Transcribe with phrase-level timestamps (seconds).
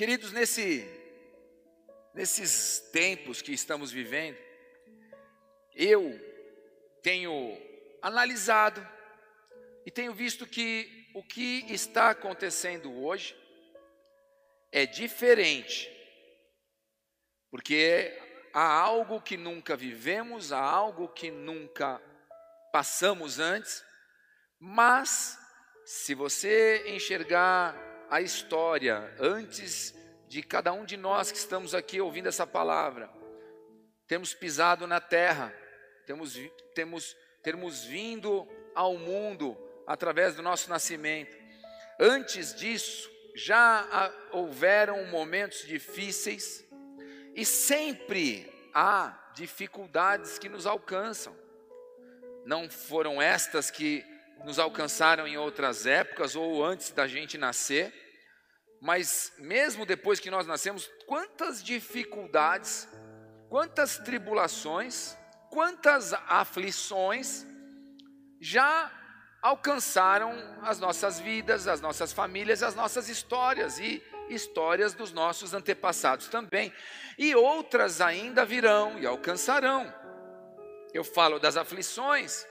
[0.00, 0.88] Queridos, nesse,
[2.14, 4.38] nesses tempos que estamos vivendo,
[5.74, 6.18] eu
[7.02, 7.54] tenho
[8.00, 8.80] analisado
[9.84, 13.36] e tenho visto que o que está acontecendo hoje
[14.72, 15.94] é diferente,
[17.50, 18.18] porque
[18.54, 22.00] há algo que nunca vivemos, há algo que nunca
[22.72, 23.84] passamos antes,
[24.58, 25.38] mas
[25.84, 29.94] se você enxergar a história antes
[30.28, 33.08] de cada um de nós que estamos aqui ouvindo essa palavra,
[34.06, 35.54] temos pisado na terra,
[36.04, 36.36] temos,
[36.74, 41.36] temos, termos vindo ao mundo através do nosso nascimento.
[41.98, 46.66] Antes disso, já houveram momentos difíceis
[47.34, 51.36] e sempre há dificuldades que nos alcançam.
[52.44, 54.04] Não foram estas que
[54.44, 57.92] nos alcançaram em outras épocas ou antes da gente nascer,
[58.80, 62.88] mas mesmo depois que nós nascemos, quantas dificuldades,
[63.48, 65.16] quantas tribulações,
[65.50, 67.46] quantas aflições
[68.40, 68.90] já
[69.42, 76.28] alcançaram as nossas vidas, as nossas famílias, as nossas histórias e histórias dos nossos antepassados
[76.28, 76.72] também.
[77.18, 79.92] E outras ainda virão e alcançarão.
[80.92, 82.46] Eu falo das aflições,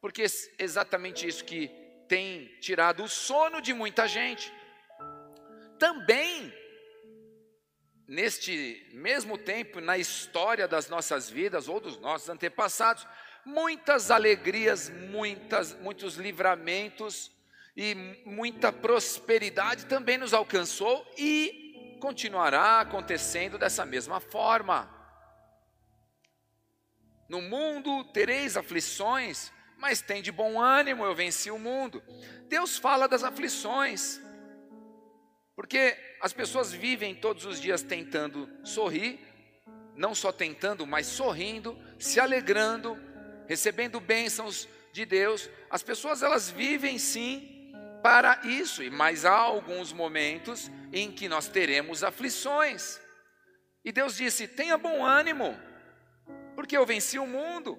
[0.00, 0.26] porque é
[0.58, 1.68] exatamente isso que
[2.08, 4.52] tem tirado o sono de muita gente.
[5.78, 6.52] Também,
[8.06, 13.06] neste mesmo tempo, na história das nossas vidas ou dos nossos antepassados,
[13.44, 17.30] muitas alegrias, muitas, muitos livramentos
[17.76, 24.90] e muita prosperidade também nos alcançou e continuará acontecendo dessa mesma forma.
[27.28, 32.02] No mundo tereis aflições, mas tem de bom ânimo, eu venci o mundo.
[32.48, 34.20] Deus fala das aflições,
[35.56, 39.20] porque as pessoas vivem todos os dias tentando sorrir,
[39.94, 42.98] não só tentando, mas sorrindo, se alegrando,
[43.46, 45.48] recebendo bênçãos de Deus.
[45.70, 47.72] As pessoas elas vivem sim
[48.02, 53.00] para isso, mas há alguns momentos em que nós teremos aflições.
[53.84, 55.56] E Deus disse: tenha bom ânimo,
[56.54, 57.78] porque eu venci o mundo.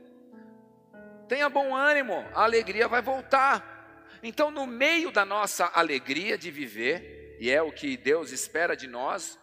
[1.27, 3.73] Tenha bom ânimo, a alegria vai voltar.
[4.21, 8.87] Então, no meio da nossa alegria de viver, e é o que Deus espera de
[8.87, 9.39] nós,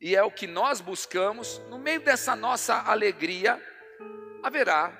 [0.00, 3.60] e é o que nós buscamos, no meio dessa nossa alegria,
[4.42, 4.92] haverá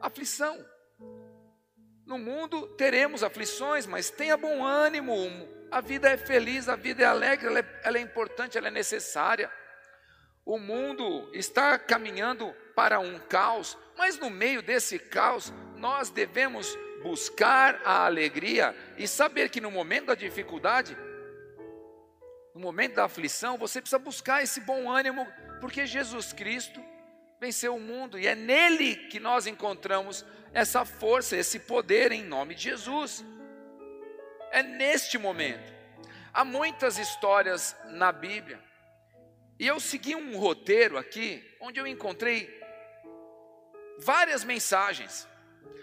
[0.00, 0.64] aflição.
[2.04, 5.14] No mundo teremos aflições, mas tenha bom ânimo.
[5.70, 8.72] A vida é feliz, a vida é alegre, ela é, ela é importante, ela é
[8.72, 9.50] necessária.
[10.44, 17.80] O mundo está caminhando para um caos, mas no meio desse caos, nós devemos buscar
[17.84, 20.96] a alegria e saber que no momento da dificuldade,
[22.60, 25.26] no momento da aflição, você precisa buscar esse bom ânimo,
[25.62, 26.84] porque Jesus Cristo
[27.40, 32.54] venceu o mundo, e é nele que nós encontramos essa força, esse poder em nome
[32.54, 33.24] de Jesus.
[34.50, 35.72] É neste momento.
[36.34, 38.62] Há muitas histórias na Bíblia,
[39.58, 42.62] e eu segui um roteiro aqui, onde eu encontrei
[44.00, 45.26] várias mensagens.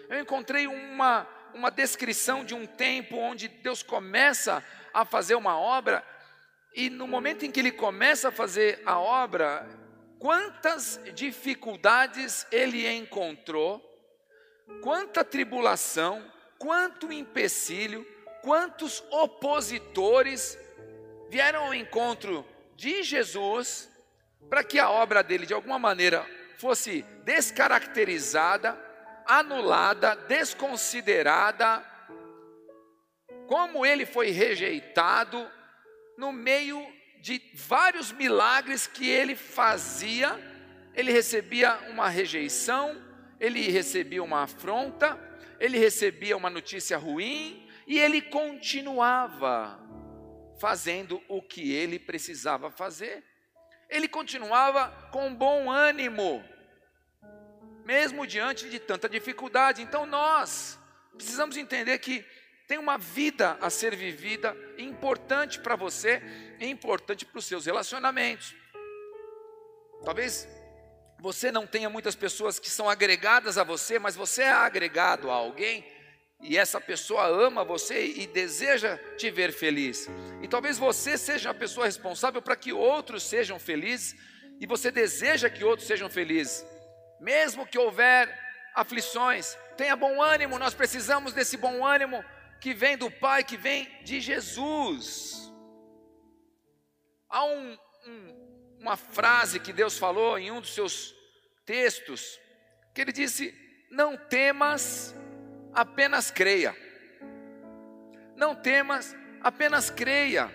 [0.07, 4.63] Eu encontrei uma, uma descrição de um tempo onde Deus começa
[4.93, 6.05] a fazer uma obra,
[6.77, 9.67] e no momento em que Ele começa a fazer a obra,
[10.19, 13.81] quantas dificuldades ele encontrou,
[14.83, 16.23] quanta tribulação,
[16.59, 18.05] quanto empecilho,
[18.43, 20.55] quantos opositores
[21.29, 22.45] vieram ao encontro
[22.75, 23.89] de Jesus
[24.47, 26.23] para que a obra dele de alguma maneira
[26.59, 28.79] fosse descaracterizada,
[29.25, 31.83] anulada, desconsiderada,
[33.47, 35.56] como ele foi rejeitado
[36.17, 36.85] no meio
[37.21, 40.37] de vários milagres que ele fazia,
[40.95, 42.99] ele recebia uma rejeição,
[43.39, 45.17] ele recebia uma afronta,
[45.59, 49.79] ele recebia uma notícia ruim e ele continuava
[50.59, 53.23] fazendo o que ele precisava fazer.
[53.87, 56.43] Ele continuava com bom ânimo,
[57.85, 59.81] mesmo diante de tanta dificuldade.
[59.83, 60.79] Então nós
[61.15, 62.25] precisamos entender que
[62.67, 66.21] tem uma vida a ser vivida, importante para você
[66.59, 68.53] e importante para os seus relacionamentos.
[70.03, 70.45] Talvez
[71.19, 75.33] você não tenha muitas pessoas que são agregadas a você, mas você é agregado a
[75.33, 75.85] alguém
[76.41, 80.07] e essa pessoa ama você e deseja te ver feliz.
[80.41, 84.13] E talvez você seja a pessoa responsável para que outros sejam felizes
[84.59, 86.65] e você deseja que outros sejam felizes.
[87.21, 88.29] Mesmo que houver
[88.75, 92.23] aflições, tenha bom ânimo, nós precisamos desse bom ânimo
[92.59, 95.51] que vem do Pai, que vem de Jesus.
[97.29, 97.77] Há um,
[98.07, 101.15] um, uma frase que Deus falou em um dos seus
[101.65, 102.39] textos,
[102.93, 103.53] que ele disse:
[103.91, 105.13] Não temas,
[105.73, 106.75] apenas creia.
[108.35, 110.51] Não temas, apenas creia.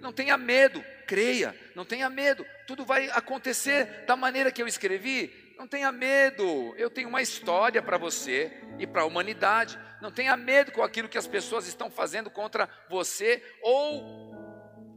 [0.00, 1.54] Não tenha medo, creia.
[1.74, 5.51] Não tenha medo, tudo vai acontecer da maneira que eu escrevi.
[5.62, 8.50] Não tenha medo, eu tenho uma história para você
[8.80, 9.78] e para a humanidade.
[10.00, 14.34] Não tenha medo com aquilo que as pessoas estão fazendo contra você ou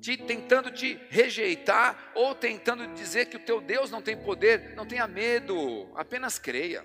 [0.02, 4.74] te, tentando te rejeitar ou tentando dizer que o teu Deus não tem poder.
[4.76, 6.84] Não tenha medo, apenas creia.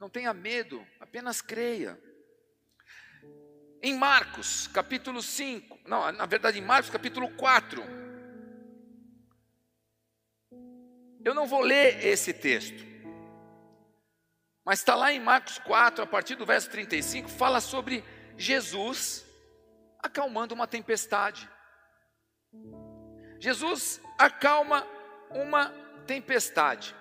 [0.00, 2.00] Não tenha medo, apenas creia.
[3.82, 7.99] Em Marcos, capítulo 5, não, na verdade em Marcos, capítulo 4.
[11.24, 12.84] Eu não vou ler esse texto,
[14.64, 18.04] mas está lá em Marcos 4, a partir do verso 35, fala sobre
[18.36, 19.24] Jesus
[19.98, 21.48] acalmando uma tempestade.
[23.38, 24.86] Jesus acalma
[25.30, 25.70] uma
[26.06, 26.94] tempestade.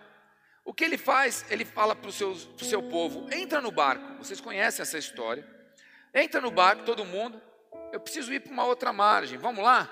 [0.64, 1.46] O que ele faz?
[1.50, 4.18] Ele fala para o seu, povo: entra no barco.
[4.18, 5.48] Vocês conhecem essa história.
[6.14, 7.42] Entra no barco, todo mundo.
[7.92, 9.38] Eu preciso ir para uma outra margem.
[9.38, 9.90] Vamos lá?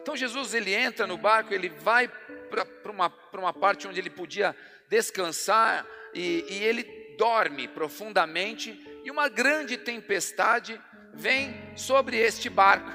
[0.00, 2.08] Então Jesus ele entra no barco, ele vai
[2.50, 4.54] para uma, uma parte onde ele podia
[4.88, 6.84] descansar e, e ele
[7.18, 8.78] dorme profundamente.
[9.04, 10.80] E uma grande tempestade
[11.12, 12.90] vem sobre este barco.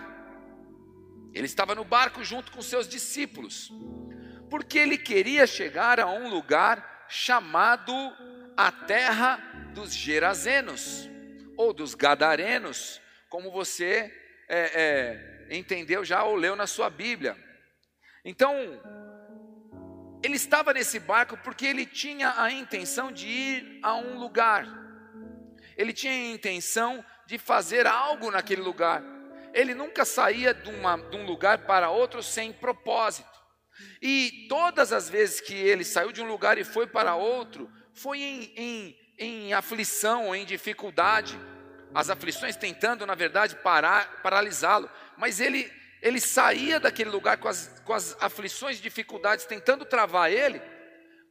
[1.34, 3.72] Ele estava no barco junto com seus discípulos,
[4.50, 7.94] porque ele queria chegar a um lugar chamado
[8.58, 9.38] a terra
[9.74, 11.10] dos Gerazenos,
[11.56, 13.00] ou dos Gadarenos,
[13.30, 14.14] como você
[14.48, 17.36] é, é, entendeu já ou leu na sua Bíblia.
[18.24, 18.54] Então,
[20.24, 24.68] ele estava nesse barco porque ele tinha a intenção de ir a um lugar,
[25.78, 29.04] ele tinha a intenção de fazer algo naquele lugar
[29.54, 33.28] ele nunca saía de, uma, de um lugar para outro sem propósito.
[34.02, 38.19] E todas as vezes que ele saiu de um lugar e foi para outro, foi
[38.19, 41.40] em, em, em aflição, em dificuldade.
[41.94, 44.90] As aflições tentando, na verdade, parar, paralisá-lo.
[45.19, 45.71] Mas ele,
[46.01, 50.62] ele saía daquele lugar com as, com as aflições e dificuldades tentando travar ele.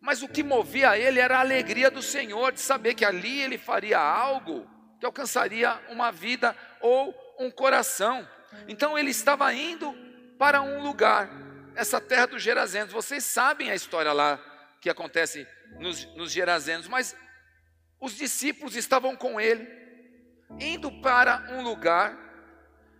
[0.00, 3.58] Mas o que movia ele era a alegria do Senhor, de saber que ali ele
[3.58, 4.68] faria algo
[5.00, 8.28] que alcançaria uma vida ou um coração.
[8.68, 9.92] Então ele estava indo
[10.38, 11.30] para um lugar,
[11.74, 12.92] essa terra dos Gerazenos.
[12.92, 14.38] Vocês sabem a história lá
[14.80, 15.46] que acontece
[15.78, 17.16] nos, nos Gerazenos, mas
[18.00, 19.68] os discípulos estavam com ele,
[20.60, 22.16] indo para um lugar,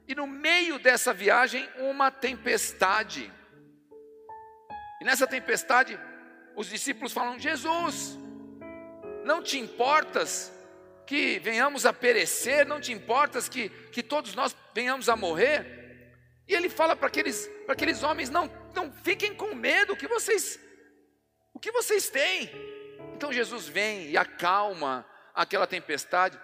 [0.09, 3.31] e no meio dessa viagem, uma tempestade.
[5.03, 6.01] E nessa tempestade,
[6.57, 8.19] os discípulos falam: Jesus,
[9.23, 10.51] não te importas
[11.07, 15.77] que venhamos a perecer, não te importas que, que todos nós venhamos a morrer?
[16.49, 20.59] E ele fala para aqueles, para aqueles homens: não, não fiquem com medo, que vocês,
[21.53, 22.51] o que vocês têm?
[23.15, 26.41] Então Jesus vem e acalma aquela tempestade.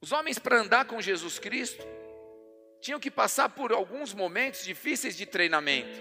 [0.00, 1.84] Os homens, para andar com Jesus Cristo,
[2.80, 6.00] tinham que passar por alguns momentos difíceis de treinamento.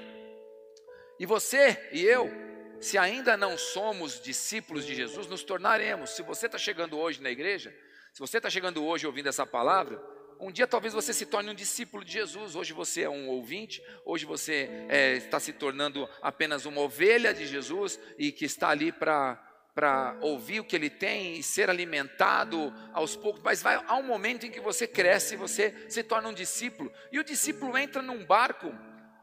[1.19, 2.31] E você e eu
[2.79, 6.11] se ainda não somos discípulos de Jesus, nos tornaremos.
[6.11, 7.75] Se você está chegando hoje na igreja,
[8.13, 10.01] se você está chegando hoje ouvindo essa palavra,
[10.39, 12.55] um dia talvez você se torne um discípulo de Jesus.
[12.55, 17.47] Hoje você é um ouvinte, hoje você é, está se tornando apenas uma ovelha de
[17.47, 19.43] Jesus e que está ali para
[19.77, 24.01] para ouvir o que ele tem e ser alimentado aos poucos, mas vai há um
[24.01, 26.91] momento em que você cresce você se torna um discípulo.
[27.11, 28.73] E o discípulo entra num barco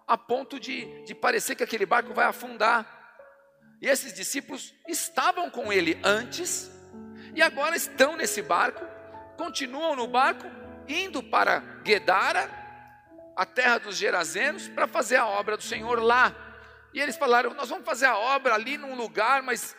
[0.06, 2.86] a ponto de, de parecer que aquele barco vai afundar.
[3.82, 6.70] E esses discípulos estavam com ele antes
[7.34, 8.86] e agora estão nesse barco,
[9.36, 10.46] continuam no barco,
[10.86, 12.48] indo para Guedara,
[13.34, 16.32] a terra dos Gerazenos, para fazer a obra do Senhor lá.
[16.92, 19.74] E eles falaram: Nós vamos fazer a obra ali num lugar, mas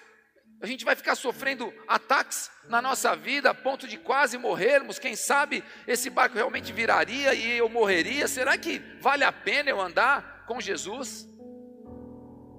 [0.62, 4.98] a gente vai ficar sofrendo ataques na nossa vida a ponto de quase morrermos.
[4.98, 8.28] Quem sabe esse barco realmente viraria e eu morreria?
[8.28, 11.28] Será que vale a pena eu andar com Jesus?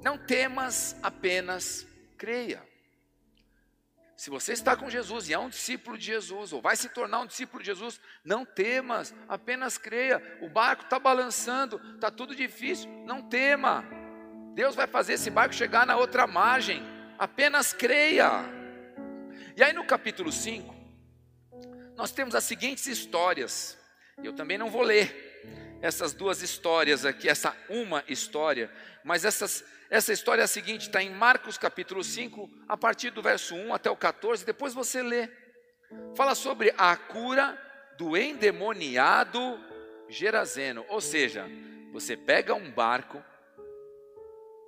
[0.02, 1.86] Não temas, apenas
[2.16, 2.62] creia.
[4.16, 7.20] Se você está com Jesus e é um discípulo de Jesus, ou vai se tornar
[7.20, 10.22] um discípulo de Jesus, não temas, apenas creia.
[10.40, 13.84] O barco está balançando, está tudo difícil, não tema.
[14.54, 16.82] Deus vai fazer esse barco chegar na outra margem,
[17.18, 18.44] apenas creia.
[19.56, 20.74] E aí no capítulo 5,
[21.96, 23.78] nós temos as seguintes histórias,
[24.22, 28.70] eu também não vou ler essas duas histórias aqui, essa uma história,
[29.04, 33.22] mas essas essa história é a seguinte, está em Marcos capítulo 5, a partir do
[33.22, 35.30] verso 1 até o 14, depois você lê.
[36.16, 37.56] Fala sobre a cura
[37.96, 39.60] do endemoniado
[40.08, 40.84] Gerazeno.
[40.88, 41.48] Ou seja,
[41.92, 43.24] Você pega um barco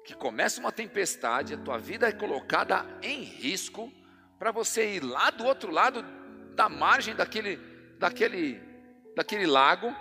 [0.09, 3.93] que começa uma tempestade, a tua vida é colocada em risco
[4.39, 6.03] para você ir lá do outro lado
[6.55, 7.59] da margem daquele,
[7.99, 8.59] daquele,
[9.15, 9.95] daquele lago.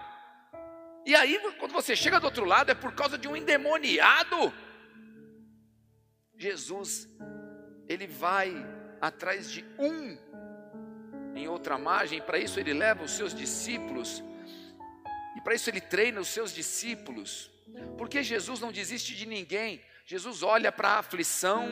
[1.06, 4.54] E aí, quando você chega do outro lado, é por causa de um endemoniado.
[6.38, 7.06] Jesus,
[7.90, 8.56] ele vai
[9.02, 10.18] atrás de um
[11.36, 14.24] em outra margem, para isso ele leva os seus discípulos,
[15.36, 17.52] e para isso ele treina os seus discípulos,
[17.98, 21.68] porque Jesus não desiste de ninguém, Jesus olha para a aflição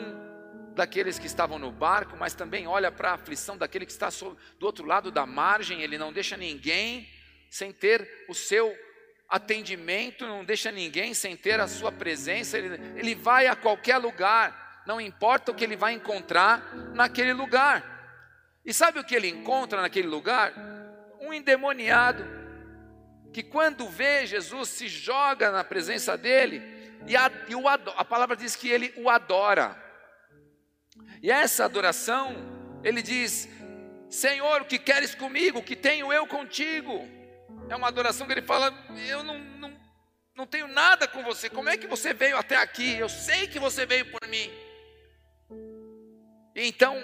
[0.74, 4.66] daqueles que estavam no barco, mas também olha para a aflição daquele que está do
[4.66, 7.08] outro lado da margem, ele não deixa ninguém
[7.48, 8.76] sem ter o seu
[9.26, 14.82] atendimento, não deixa ninguém sem ter a sua presença, ele, ele vai a qualquer lugar,
[14.86, 18.20] não importa o que ele vai encontrar naquele lugar.
[18.66, 20.52] E sabe o que ele encontra naquele lugar?
[21.22, 22.22] Um endemoniado,
[23.32, 26.75] que quando vê Jesus se joga na presença dele,
[27.06, 29.76] e a, e o, a palavra diz que ele o adora.
[31.22, 32.34] E essa adoração,
[32.82, 33.48] ele diz:
[34.10, 35.58] Senhor, o que queres comigo?
[35.58, 37.08] O que tenho eu contigo?
[37.68, 38.72] É uma adoração que ele fala:
[39.08, 39.80] Eu não, não,
[40.34, 41.48] não tenho nada com você.
[41.48, 42.96] Como é que você veio até aqui?
[42.96, 44.50] Eu sei que você veio por mim.
[46.54, 46.96] Então,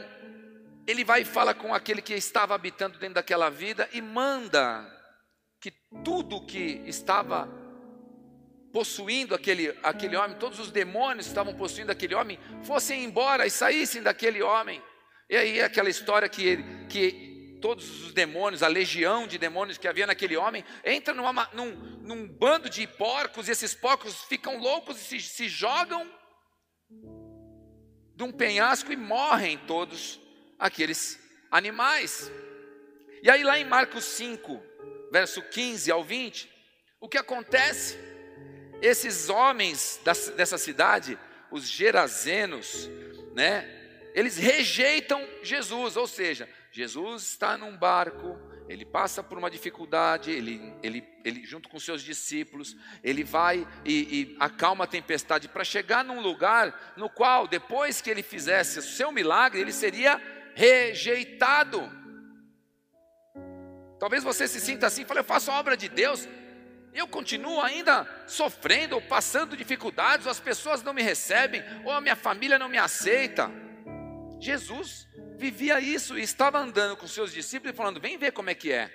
[0.87, 4.91] ele vai e fala com aquele que estava habitando dentro daquela vida e manda
[5.61, 5.71] que
[6.03, 7.62] tudo que estava
[8.73, 13.51] possuindo aquele, aquele homem, todos os demônios que estavam possuindo aquele homem, fossem embora e
[13.51, 14.83] saíssem daquele homem.
[15.29, 19.87] E aí aquela história que, ele, que todos os demônios, a legião de demônios que
[19.87, 21.71] havia naquele homem, entra numa, num,
[22.03, 26.11] num bando de porcos, e esses porcos ficam loucos e se, se jogam
[28.15, 30.21] de um penhasco e morrem todos
[30.59, 31.19] aqueles
[31.51, 32.31] animais.
[33.23, 34.61] E aí, lá em Marcos 5,
[35.13, 36.51] verso 15 ao 20,
[37.01, 37.97] o que acontece?
[38.83, 40.01] Esses homens
[40.37, 41.17] dessa cidade,
[41.53, 42.91] os gerazenos,
[43.33, 43.65] né?
[44.13, 48.37] Eles rejeitam Jesus, ou seja, Jesus está num barco,
[48.69, 53.93] ele passa por uma dificuldade, ele, ele, ele junto com seus discípulos, ele vai e,
[53.93, 58.83] e acalma a tempestade para chegar num lugar no qual, depois que ele fizesse o
[58.83, 60.21] seu milagre, ele seria
[60.55, 61.89] rejeitado.
[64.01, 66.29] Talvez você se sinta assim, fale, eu faço a obra de Deus,
[66.95, 72.01] eu continuo ainda sofrendo ou passando dificuldades, ou as pessoas não me recebem, ou a
[72.01, 73.51] minha família não me aceita.
[74.39, 75.09] Jesus
[75.39, 78.73] vivia isso e estava andando com seus discípulos e falando: vem ver como é que
[78.73, 78.93] é.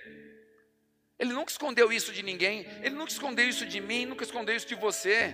[1.17, 4.67] Ele nunca escondeu isso de ninguém, ele nunca escondeu isso de mim, nunca escondeu isso
[4.67, 5.33] de você.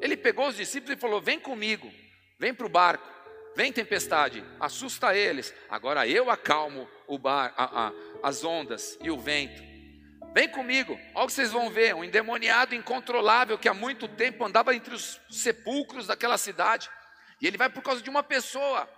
[0.00, 1.90] Ele pegou os discípulos e falou: vem comigo,
[2.38, 3.14] vem para o barco.
[3.56, 5.54] Vem tempestade, assusta eles.
[5.70, 9.73] Agora eu acalmo o bar, a, a, as ondas e o vento.
[10.34, 14.44] Vem comigo, olha o que vocês vão ver: um endemoniado incontrolável que há muito tempo
[14.44, 16.90] andava entre os sepulcros daquela cidade.
[17.40, 18.88] E ele vai por causa de uma pessoa.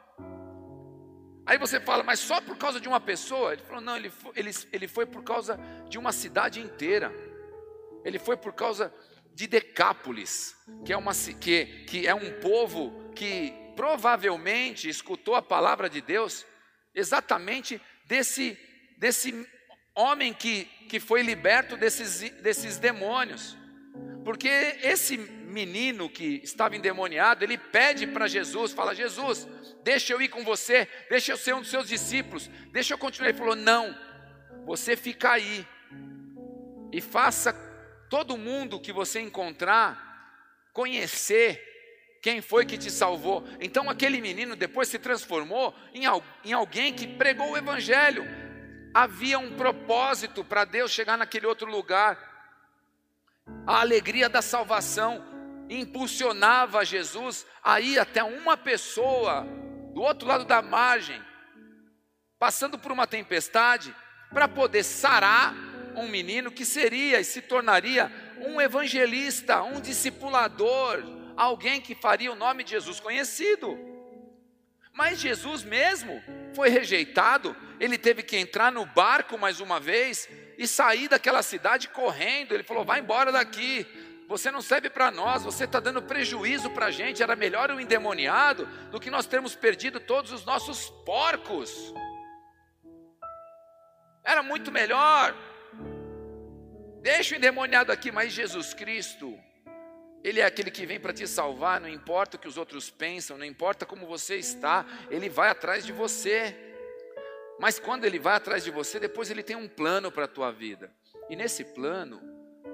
[1.45, 3.53] Aí você fala, mas só por causa de uma pessoa?
[3.53, 7.13] Ele falou, não, ele foi, ele, ele foi por causa de uma cidade inteira.
[8.03, 8.93] Ele foi por causa
[9.35, 15.91] de Decápolis, que é, uma, que, que é um povo que provavelmente escutou a palavra
[15.91, 16.47] de Deus
[16.95, 18.59] exatamente desse,
[18.97, 19.47] desse
[19.97, 23.57] homem que, que foi liberto desses, desses demônios.
[24.25, 24.49] Porque
[24.83, 29.49] esse menino que estava endemoniado, ele pede para Jesus, fala: Jesus,
[29.83, 33.31] deixa eu ir com você, deixa eu ser um dos seus discípulos, deixa eu continuar.
[33.31, 33.97] Ele falou: Não,
[34.67, 35.67] você fica aí
[36.93, 37.53] e faça
[38.11, 40.05] todo mundo que você encontrar
[40.73, 41.63] conhecer
[42.21, 43.45] quem foi que te salvou?
[43.61, 46.03] Então aquele menino depois se transformou em,
[46.45, 48.27] em alguém que pregou o Evangelho.
[48.99, 52.17] Havia um propósito para Deus chegar naquele outro lugar.
[53.67, 55.23] A alegria da salvação
[55.69, 59.47] impulsionava Jesus a ir até uma pessoa
[59.93, 61.23] do outro lado da margem,
[62.39, 63.95] passando por uma tempestade,
[64.33, 65.55] para poder sarar
[65.95, 68.11] um menino que seria e se tornaria
[68.47, 71.05] um evangelista, um discipulador,
[71.37, 73.96] alguém que faria o nome de Jesus conhecido.
[74.97, 76.23] Mas Jesus mesmo
[76.55, 80.27] foi rejeitado, ele teve que entrar no barco mais uma vez
[80.57, 82.53] e sair daquela cidade correndo.
[82.53, 83.87] Ele falou: vai embora daqui,
[84.27, 87.23] você não serve para nós, você está dando prejuízo para a gente.
[87.23, 91.93] Era melhor o endemoniado do que nós termos perdido todos os nossos porcos.
[94.25, 95.37] Era muito melhor.
[97.03, 99.39] Deixa o endemoniado aqui, mas Jesus Cristo
[100.27, 103.39] ele é aquele que vem para te salvar, não importa o que os outros pensam,
[103.39, 106.53] não importa como você está, ele vai atrás de você.
[107.61, 110.51] Mas quando ele vai atrás de você, depois ele tem um plano para a tua
[110.51, 110.93] vida.
[111.31, 112.21] E nesse plano,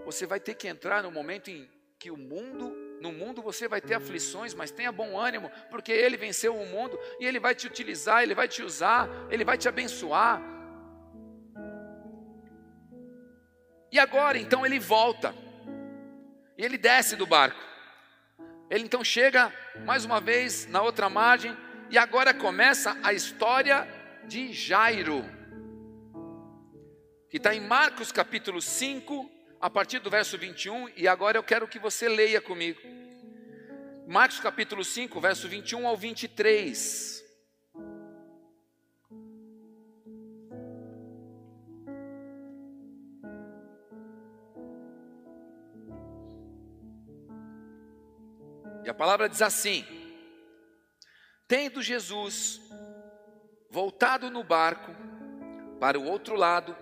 [0.02, 1.68] você vai ter que entrar no momento em
[1.98, 6.16] que o mundo, no mundo você vai ter aflições, mas tenha bom ânimo, porque ele
[6.16, 9.68] venceu o mundo e ele vai te utilizar, ele vai te usar, ele vai te
[9.68, 10.40] abençoar.
[13.92, 15.34] E agora, então ele volta.
[16.56, 17.60] E ele desce do barco.
[18.70, 19.52] Ele então chega
[19.84, 21.56] mais uma vez na outra margem
[21.90, 23.86] e agora começa a história
[24.24, 25.24] de Jairo,
[27.28, 29.30] que está em Marcos capítulo 5,
[29.60, 32.80] a partir do verso 21, e agora eu quero que você leia comigo.
[34.06, 37.22] Marcos capítulo 5, verso 21 ao 23.
[48.92, 49.86] A palavra diz assim:
[51.48, 52.60] Tendo Jesus
[53.70, 54.94] voltado no barco
[55.80, 56.76] para o outro lado,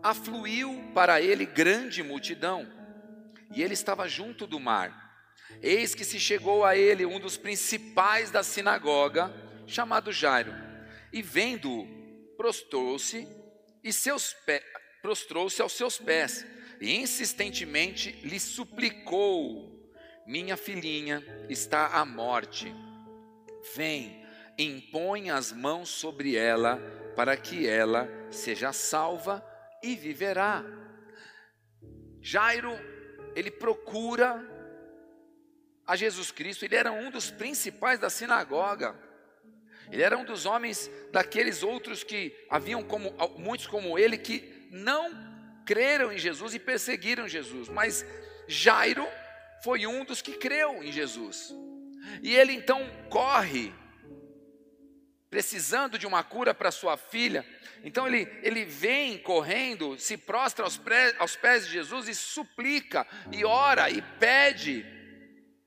[0.00, 2.64] afluiu para ele grande multidão,
[3.52, 5.06] e ele estava junto do mar.
[5.60, 9.34] Eis que se chegou a ele um dos principais da sinagoga,
[9.66, 10.54] chamado Jairo,
[11.12, 11.88] e vendo-o,
[12.36, 13.26] prostrou-se
[13.82, 14.62] e seus pés,
[15.02, 16.46] prostrou-se aos seus pés,
[16.80, 19.77] e insistentemente lhe suplicou:
[20.28, 22.70] Minha filhinha está à morte.
[23.74, 24.22] Vem,
[24.58, 26.76] impõe as mãos sobre ela,
[27.16, 29.42] para que ela seja salva
[29.82, 30.62] e viverá.
[32.20, 32.78] Jairo,
[33.34, 34.46] ele procura
[35.86, 38.94] a Jesus Cristo, ele era um dos principais da sinagoga.
[39.90, 45.10] Ele era um dos homens daqueles outros que haviam como muitos como ele que não
[45.64, 48.04] creram em Jesus e perseguiram Jesus, mas
[48.46, 49.08] Jairo
[49.62, 51.54] foi um dos que creu em Jesus.
[52.22, 53.72] E ele então corre
[55.30, 57.44] precisando de uma cura para sua filha.
[57.84, 63.06] Então ele, ele vem correndo, se prostra aos, pré, aos pés de Jesus e suplica,
[63.30, 64.84] e ora, e pede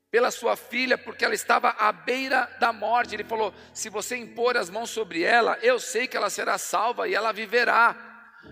[0.10, 3.15] pela sua filha, porque ela estava à beira da morte.
[3.15, 7.08] Ele falou: Se você impor as mãos sobre ela, eu sei que ela será salva
[7.08, 7.95] e ela viverá.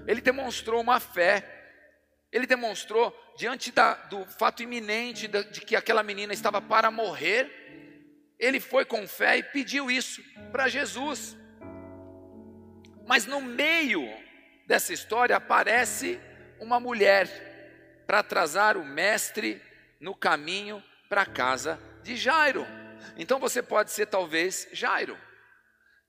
[0.08, 1.58] Ele demonstrou uma fé.
[2.32, 7.50] Ele demonstrou, diante da, do fato iminente de, de que aquela menina estava para morrer,
[8.38, 11.36] ele foi com fé e pediu isso para Jesus.
[13.08, 14.08] Mas no meio
[14.68, 16.20] dessa história aparece
[16.60, 17.28] uma mulher
[18.06, 19.62] para atrasar o mestre
[20.00, 22.65] no caminho para a casa de Jairo.
[23.18, 25.18] Então você pode ser talvez Jairo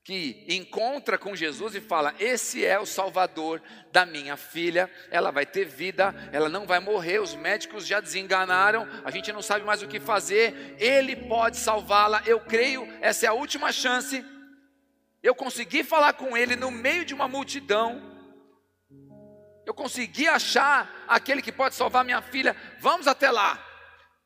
[0.03, 3.61] que encontra com Jesus e fala: Esse é o Salvador
[3.91, 7.19] da minha filha, ela vai ter vida, ela não vai morrer.
[7.19, 10.75] Os médicos já desenganaram, a gente não sabe mais o que fazer.
[10.79, 14.25] Ele pode salvá-la, eu creio, essa é a última chance.
[15.21, 18.09] Eu consegui falar com ele no meio de uma multidão.
[19.65, 22.55] Eu consegui achar aquele que pode salvar minha filha.
[22.79, 23.63] Vamos até lá.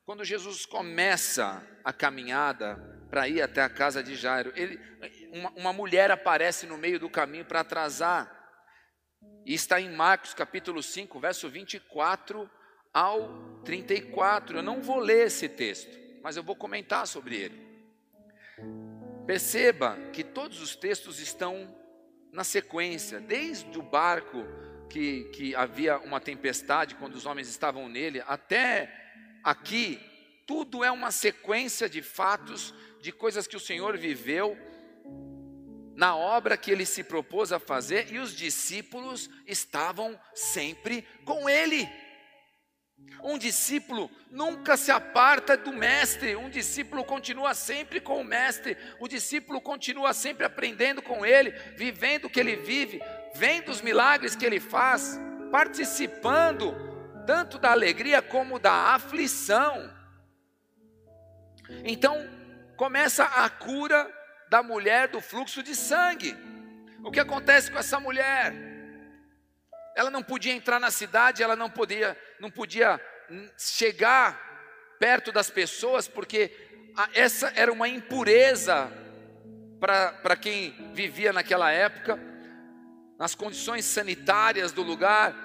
[0.06, 2.78] Quando Jesus começa a caminhada
[3.10, 4.80] para ir até a casa de Jairo, ele,
[5.36, 8.32] uma, uma mulher aparece no meio do caminho para atrasar.
[9.46, 12.50] E está em Marcos capítulo 5, verso 24
[12.94, 14.58] ao 34.
[14.58, 17.66] Eu não vou ler esse texto, mas eu vou comentar sobre ele.
[19.28, 21.76] Perceba que todos os textos estão
[22.32, 24.46] na sequência, desde o barco
[24.90, 28.94] que, que havia uma tempestade quando os homens estavam nele, até
[29.44, 30.00] aqui,
[30.46, 34.58] tudo é uma sequência de fatos, de coisas que o Senhor viveu
[35.96, 41.90] na obra que ele se propôs a fazer e os discípulos estavam sempre com ele.
[43.24, 49.08] Um discípulo nunca se aparta do mestre, um discípulo continua sempre com o mestre, o
[49.08, 53.02] discípulo continua sempre aprendendo com ele, vivendo o que ele vive,
[53.34, 55.20] vendo os milagres que ele faz,
[55.52, 56.76] participando
[57.26, 59.94] tanto da alegria como da aflição.
[61.84, 62.16] Então,
[62.78, 64.08] começa a cura
[64.50, 66.36] da mulher do fluxo de sangue.
[67.04, 68.54] O que acontece com essa mulher?
[69.96, 73.00] Ela não podia entrar na cidade, ela não podia, não podia
[73.58, 74.40] chegar
[75.00, 76.52] perto das pessoas, porque
[77.14, 78.92] essa era uma impureza
[79.80, 82.20] para quem vivia naquela época,
[83.18, 85.36] nas condições sanitárias do lugar.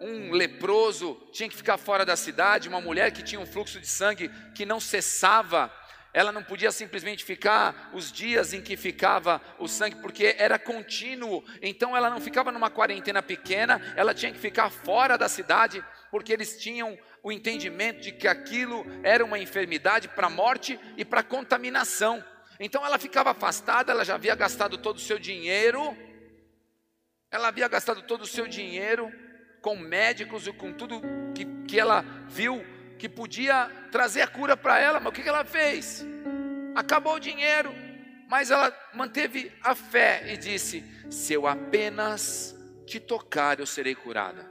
[0.00, 3.86] Um leproso tinha que ficar fora da cidade, uma mulher que tinha um fluxo de
[3.86, 5.72] sangue que não cessava
[6.12, 11.42] ela não podia simplesmente ficar os dias em que ficava o sangue, porque era contínuo.
[11.62, 16.32] Então ela não ficava numa quarentena pequena, ela tinha que ficar fora da cidade, porque
[16.32, 22.22] eles tinham o entendimento de que aquilo era uma enfermidade para morte e para contaminação.
[22.60, 25.96] Então ela ficava afastada, ela já havia gastado todo o seu dinheiro,
[27.30, 29.10] ela havia gastado todo o seu dinheiro
[29.62, 31.00] com médicos e com tudo
[31.34, 32.62] que, que ela viu
[33.02, 36.06] que podia trazer a cura para ela, mas o que, ela fez?
[36.72, 37.74] Acabou o dinheiro,
[38.28, 42.54] mas ela manteve a fé e disse: Se eu apenas
[42.86, 44.48] te tocar, eu serei curada.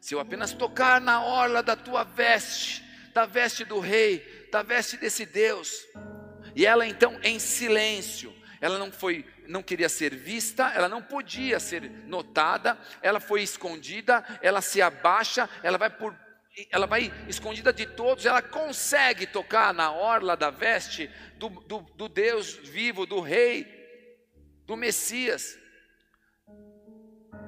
[0.00, 4.96] Se eu apenas tocar na orla da tua veste, da veste do rei, da veste
[4.96, 5.86] desse Deus.
[6.52, 11.60] E ela então em silêncio, ela não foi, não queria ser vista, ela não podia
[11.60, 16.23] ser notada, ela foi escondida, ela se abaixa, ela vai por
[16.70, 22.08] ela vai escondida de todos, ela consegue tocar na orla da veste do, do, do
[22.08, 23.66] Deus vivo, do Rei,
[24.64, 25.58] do Messias.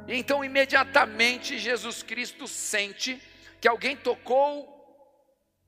[0.09, 3.21] E então, imediatamente, Jesus Cristo sente
[3.61, 4.73] que alguém tocou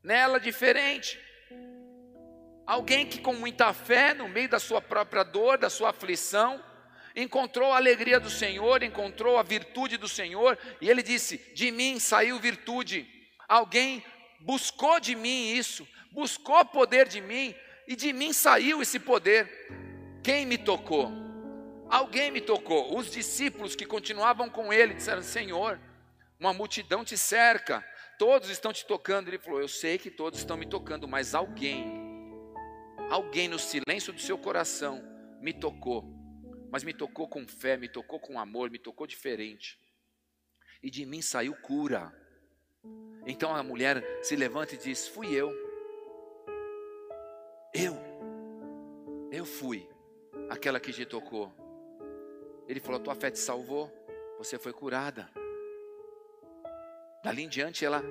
[0.02, 1.18] nela diferente.
[2.66, 6.62] Alguém que, com muita fé, no meio da sua própria dor, da sua aflição,
[7.16, 11.98] encontrou a alegria do Senhor, encontrou a virtude do Senhor, e ele disse: De mim
[11.98, 13.17] saiu virtude.
[13.48, 14.04] Alguém
[14.40, 17.54] buscou de mim isso, buscou poder de mim,
[17.86, 19.48] e de mim saiu esse poder.
[20.22, 21.10] Quem me tocou?
[21.88, 22.94] Alguém me tocou.
[22.96, 25.80] Os discípulos que continuavam com ele disseram: Senhor,
[26.38, 27.82] uma multidão te cerca,
[28.18, 29.28] todos estão te tocando.
[29.28, 31.86] Ele falou: Eu sei que todos estão me tocando, mas alguém,
[33.10, 35.02] alguém no silêncio do seu coração
[35.40, 36.04] me tocou,
[36.70, 39.78] mas me tocou com fé, me tocou com amor, me tocou diferente.
[40.82, 42.12] E de mim saiu cura.
[43.28, 45.52] Então a mulher se levanta e diz: Fui eu.
[47.74, 47.94] Eu.
[49.30, 49.86] Eu fui
[50.48, 51.52] aquela que te tocou.
[52.66, 53.92] Ele falou: Tua fé te salvou,
[54.38, 55.28] você foi curada.
[57.22, 58.02] Dali em diante ela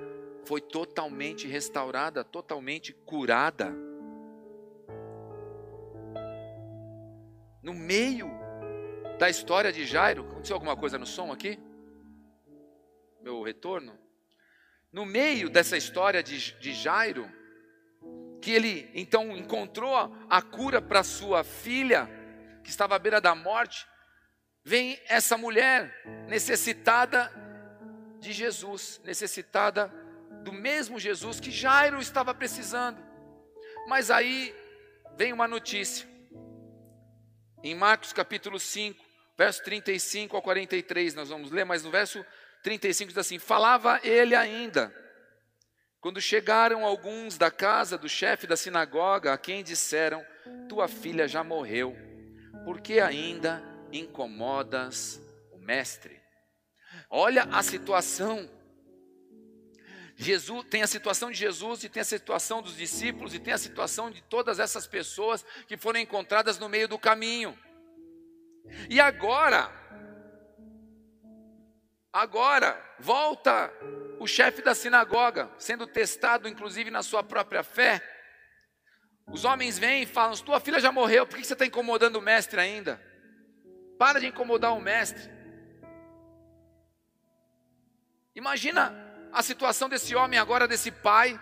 [0.44, 3.74] foi totalmente restaurada, totalmente curada.
[7.60, 8.30] No meio
[9.18, 11.58] da história de Jairo, aconteceu alguma coisa no som aqui?
[13.20, 13.98] Meu retorno?
[14.92, 17.30] No meio dessa história de, de Jairo,
[18.40, 19.94] que ele então encontrou
[20.30, 22.08] a cura para sua filha,
[22.62, 23.86] que estava à beira da morte,
[24.64, 27.30] vem essa mulher necessitada
[28.18, 29.92] de Jesus, necessitada
[30.42, 33.02] do mesmo Jesus que Jairo estava precisando.
[33.86, 34.54] Mas aí
[35.16, 36.08] vem uma notícia.
[37.62, 39.04] Em Marcos capítulo 5,
[39.36, 42.24] verso 35 ao 43, nós vamos ler, mas no verso
[42.62, 44.94] 35 diz assim: Falava ele ainda,
[46.00, 50.24] quando chegaram alguns da casa do chefe da sinagoga, a quem disseram:
[50.68, 51.96] Tua filha já morreu,
[52.64, 55.20] por que ainda incomodas
[55.52, 56.20] o mestre.
[57.10, 58.48] Olha a situação.
[60.16, 63.58] Jesus tem a situação de Jesus e tem a situação dos discípulos e tem a
[63.58, 67.56] situação de todas essas pessoas que foram encontradas no meio do caminho.
[68.90, 69.70] E agora,
[72.20, 73.72] agora volta
[74.18, 78.02] o chefe da sinagoga, sendo testado inclusive na sua própria fé.
[79.26, 82.22] Os homens vêm e falam: Tua filha já morreu, por que você está incomodando o
[82.22, 83.00] mestre ainda?
[83.98, 85.30] Para de incomodar o mestre.
[88.34, 88.94] Imagina
[89.32, 91.40] a situação desse homem agora, desse pai.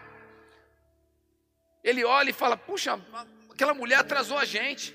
[1.83, 3.01] Ele olha e fala: Puxa,
[3.51, 4.95] aquela mulher atrasou a gente.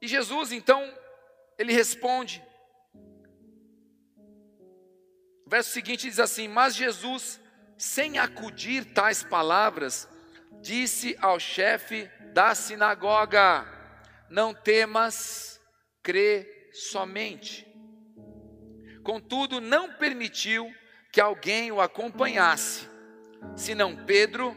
[0.00, 0.82] E Jesus, então,
[1.58, 2.42] ele responde.
[5.46, 7.40] O verso seguinte diz assim: Mas Jesus,
[7.76, 10.08] sem acudir tais palavras,
[10.60, 13.66] disse ao chefe da sinagoga:
[14.30, 15.60] Não temas,
[16.02, 17.66] crê somente.
[19.02, 20.72] Contudo, não permitiu
[21.12, 22.88] que alguém o acompanhasse,
[23.54, 24.56] senão Pedro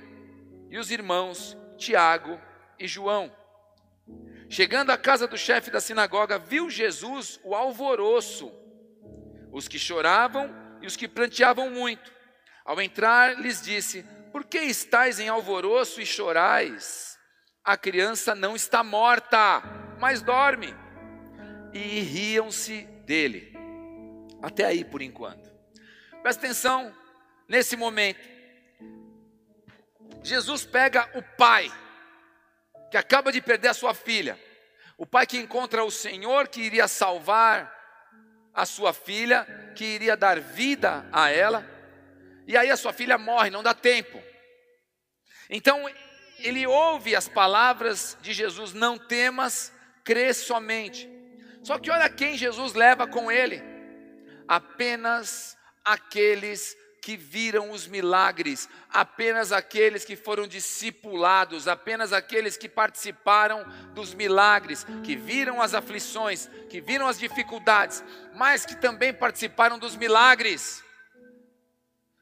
[0.69, 2.39] e os irmãos Tiago
[2.79, 3.35] e João.
[4.49, 8.49] Chegando à casa do chefe da sinagoga, viu Jesus o alvoroço,
[9.51, 12.13] os que choravam e os que pranteavam muito.
[12.63, 17.19] Ao entrar, lhes disse: Por que estáis em alvoroço e chorais?
[17.61, 19.61] A criança não está morta,
[19.99, 20.73] mas dorme
[21.73, 23.53] e riam-se dele.
[24.41, 25.51] Até aí por enquanto.
[26.23, 26.95] Presta atenção
[27.49, 28.25] nesse momento.
[30.23, 31.69] Jesus pega o pai
[32.89, 34.39] que acaba de perder a sua filha,
[34.97, 37.76] o pai que encontra o Senhor que iria salvar
[38.57, 41.63] a sua filha, que iria dar vida a ela,
[42.47, 44.19] e aí a sua filha morre, não dá tempo.
[45.47, 45.87] Então
[46.39, 49.71] ele ouve as palavras de Jesus: Não temas,
[50.03, 51.07] crê somente.
[51.61, 53.61] Só que olha quem Jesus leva com ele:
[54.47, 56.75] apenas aqueles
[57.07, 64.85] que viram os milagres, apenas aqueles que foram discipulados, apenas aqueles que participaram dos milagres,
[65.05, 68.03] que viram as aflições, que viram as dificuldades,
[68.35, 70.83] mas que também participaram dos milagres.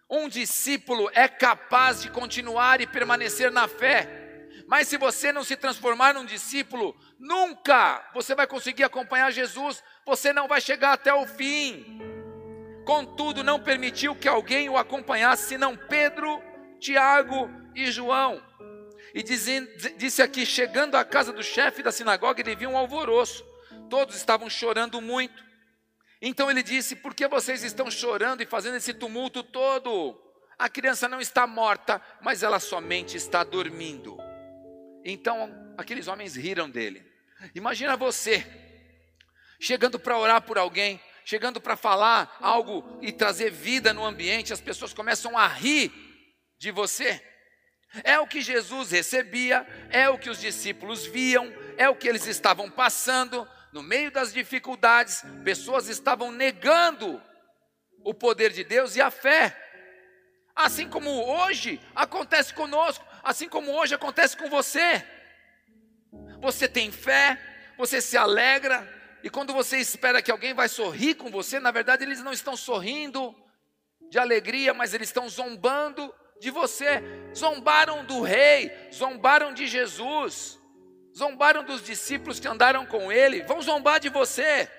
[0.08, 4.08] Um discípulo é capaz de continuar e permanecer na fé.
[4.68, 10.32] Mas se você não se transformar num discípulo, nunca você vai conseguir acompanhar Jesus, você
[10.32, 12.15] não vai chegar até o fim.
[12.86, 16.42] Contudo, não permitiu que alguém o acompanhasse, senão Pedro,
[16.80, 18.42] Tiago e João.
[19.14, 23.44] E disse aqui: chegando à casa do chefe da sinagoga, ele viu um alvoroço.
[23.90, 25.44] Todos estavam chorando muito.
[26.22, 30.22] Então ele disse: Por que vocês estão chorando e fazendo esse tumulto todo?
[30.58, 34.18] A criança não está morta, mas ela somente está dormindo.
[35.04, 37.06] Então aqueles homens riram dele.
[37.54, 38.46] Imagina você
[39.60, 44.62] chegando para orar por alguém, chegando para falar algo e trazer vida no ambiente, as
[44.62, 45.92] pessoas começam a rir
[46.60, 47.20] de você.
[48.04, 52.28] É o que Jesus recebia, é o que os discípulos viam, é o que eles
[52.28, 53.48] estavam passando.
[53.74, 57.22] No meio das dificuldades, pessoas estavam negando
[58.04, 59.60] o poder de Deus e a fé.
[60.56, 65.04] Assim como hoje acontece conosco, assim como hoje acontece com você.
[66.40, 67.38] Você tem fé,
[67.78, 68.88] você se alegra,
[69.26, 72.56] e quando você espera que alguém vai sorrir com você, na verdade eles não estão
[72.56, 73.36] sorrindo
[74.08, 77.02] de alegria, mas eles estão zombando de você.
[77.36, 80.60] Zombaram do rei, zombaram de Jesus,
[81.18, 84.70] zombaram dos discípulos que andaram com ele, vão zombar de você.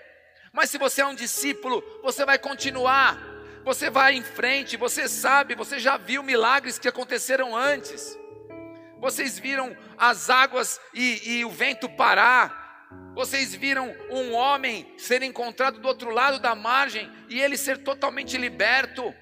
[0.53, 3.19] Mas se você é um discípulo, você vai continuar,
[3.65, 8.17] você vai em frente, você sabe, você já viu milagres que aconteceram antes.
[9.01, 12.66] Vocês viram as águas e, e o vento parar,
[13.15, 18.37] vocês viram um homem ser encontrado do outro lado da margem e ele ser totalmente
[18.37, 19.15] liberto.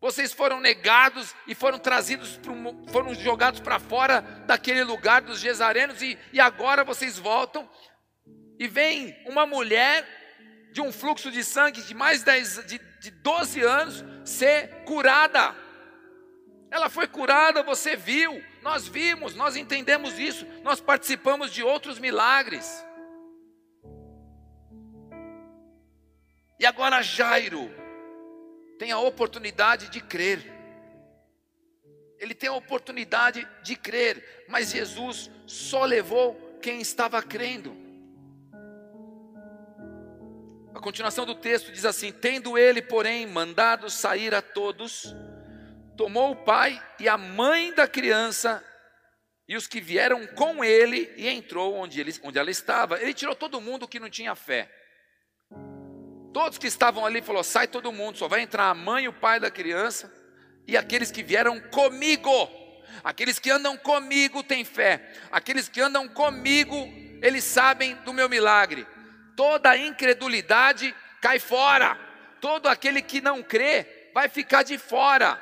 [0.00, 2.40] Vocês foram negados e foram trazidos,
[2.90, 7.68] foram jogados para fora daquele lugar dos Gesarenos e, e agora vocês voltam
[8.58, 10.06] e vem uma mulher
[10.72, 15.54] de um fluxo de sangue de mais de, de, de 12 anos ser curada.
[16.70, 22.84] Ela foi curada, você viu, nós vimos, nós entendemos isso, nós participamos de outros milagres.
[26.58, 27.70] E agora Jairo
[28.78, 30.44] tem a oportunidade de crer.
[32.18, 37.74] Ele tem a oportunidade de crer, mas Jesus só levou quem estava crendo.
[40.74, 45.14] A continuação do texto diz assim: Tendo ele, porém, mandado sair a todos,
[46.00, 48.64] tomou o pai e a mãe da criança
[49.46, 52.98] e os que vieram com ele e entrou onde, ele, onde ela estava.
[53.02, 54.70] Ele tirou todo mundo que não tinha fé.
[56.32, 59.12] Todos que estavam ali falou: sai todo mundo, só vai entrar a mãe e o
[59.12, 60.10] pai da criança
[60.66, 62.48] e aqueles que vieram comigo.
[63.04, 65.06] Aqueles que andam comigo têm fé.
[65.30, 66.76] Aqueles que andam comigo,
[67.20, 68.86] eles sabem do meu milagre.
[69.36, 71.94] Toda incredulidade cai fora.
[72.40, 75.38] Todo aquele que não crê vai ficar de fora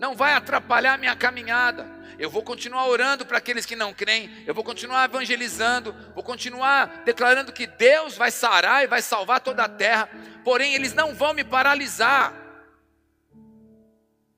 [0.00, 1.86] não vai atrapalhar minha caminhada.
[2.18, 7.02] Eu vou continuar orando para aqueles que não creem, eu vou continuar evangelizando, vou continuar
[7.04, 10.08] declarando que Deus vai sarar e vai salvar toda a terra,
[10.42, 12.34] porém eles não vão me paralisar.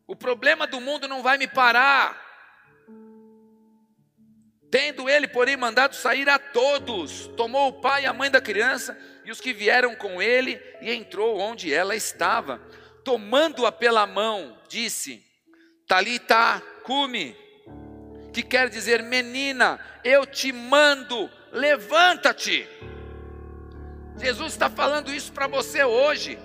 [0.04, 2.20] O problema do mundo não vai me parar.
[4.68, 8.98] Tendo ele, porém, mandado sair a todos, tomou o pai e a mãe da criança
[9.24, 12.60] e os que vieram com ele e entrou onde ela estava.
[13.04, 15.31] Tomando-a pela mão, disse:
[15.92, 17.36] Talita cume,
[18.32, 22.66] que quer dizer menina, eu te mando, levanta-te.
[24.16, 26.38] Jesus está falando isso para você hoje.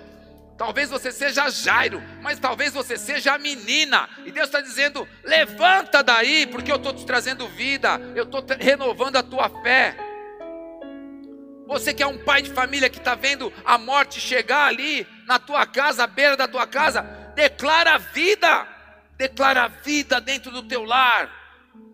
[0.58, 4.06] Talvez você seja Jairo, mas talvez você seja a menina.
[4.26, 9.16] E Deus está dizendo: levanta daí, porque eu estou te trazendo vida, eu estou renovando
[9.16, 9.96] a tua fé.
[11.66, 15.38] Você que é um pai de família que está vendo a morte chegar ali na
[15.38, 17.00] tua casa, à beira da tua casa,
[17.34, 18.76] declara vida.
[19.18, 21.28] Declara vida dentro do teu lar.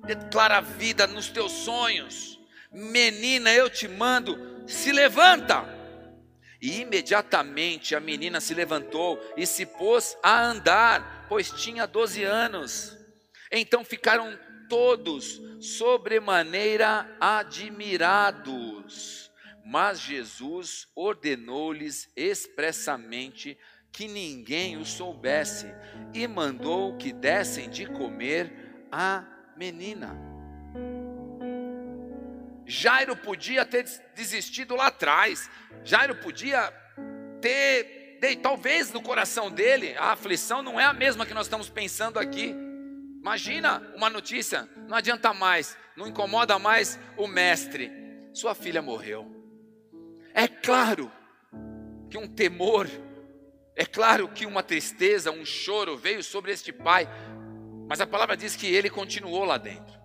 [0.05, 2.39] Declara vida nos teus sonhos.
[2.71, 5.65] Menina, eu te mando, se levanta.
[6.61, 12.95] E imediatamente a menina se levantou e se pôs a andar, pois tinha 12 anos.
[13.51, 18.45] Então ficaram todos sobremaneira admirados.
[19.65, 23.59] Mas Jesus ordenou-lhes expressamente
[23.95, 25.73] que ninguém o soubesse,
[26.13, 29.25] e mandou que dessem de comer a
[29.57, 30.19] menina.
[32.67, 33.85] Jairo podia ter
[34.17, 35.49] desistido lá atrás,
[35.85, 36.73] Jairo podia
[37.41, 38.03] ter
[38.43, 42.53] talvez no coração dele, a aflição não é a mesma que nós estamos pensando aqui.
[43.21, 47.93] Imagina uma notícia, não adianta mais, não incomoda mais o mestre.
[48.33, 49.31] Sua filha morreu.
[50.35, 51.13] É claro
[52.11, 52.89] que um temor,
[53.77, 57.09] é claro que uma tristeza, um choro veio sobre este pai,
[57.89, 60.01] mas a palavra diz que ele continuou lá dentro.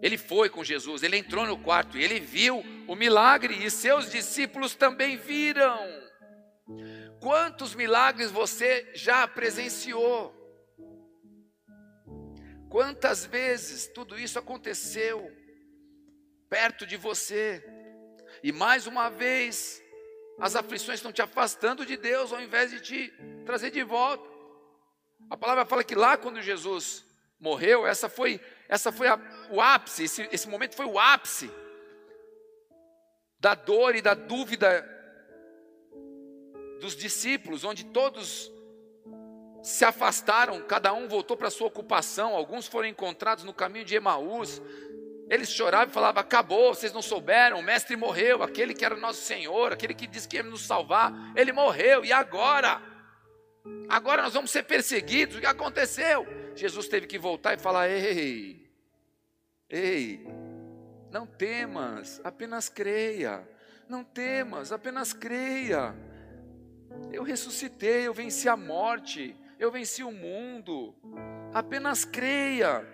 [0.00, 4.10] Ele foi com Jesus, ele entrou no quarto e ele viu o milagre e seus
[4.10, 5.78] discípulos também viram.
[7.20, 10.34] Quantos milagres você já presenciou?
[12.68, 15.30] Quantas vezes tudo isso aconteceu
[16.48, 17.62] perto de você?
[18.42, 19.81] E mais uma vez,
[20.42, 23.14] as aflições estão te afastando de Deus ao invés de te
[23.46, 24.28] trazer de volta.
[25.30, 27.04] A palavra fala que lá quando Jesus
[27.38, 29.20] morreu, essa foi, essa foi a,
[29.52, 31.48] o ápice, esse, esse momento foi o ápice
[33.38, 34.84] da dor e da dúvida
[36.80, 38.50] dos discípulos, onde todos
[39.62, 44.60] se afastaram, cada um voltou para sua ocupação, alguns foram encontrados no caminho de Emaús.
[45.32, 49.22] Eles choravam e falavam: Acabou, vocês não souberam, o mestre morreu, aquele que era nosso
[49.22, 52.82] Senhor, aquele que disse que ia nos salvar, ele morreu, e agora?
[53.88, 56.26] Agora nós vamos ser perseguidos, o que aconteceu?
[56.54, 58.70] Jesus teve que voltar e falar: Ei,
[59.70, 60.26] ei,
[61.10, 63.48] não temas, apenas creia,
[63.88, 65.94] não temas, apenas creia.
[67.10, 70.94] Eu ressuscitei, eu venci a morte, eu venci o mundo.
[71.54, 72.86] Apenas creia.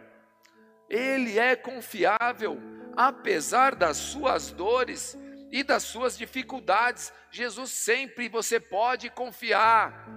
[0.88, 2.61] Ele é confiável,
[2.96, 5.16] apesar das suas dores
[5.51, 7.12] e das suas dificuldades.
[7.31, 10.09] Jesus sempre você pode confiar.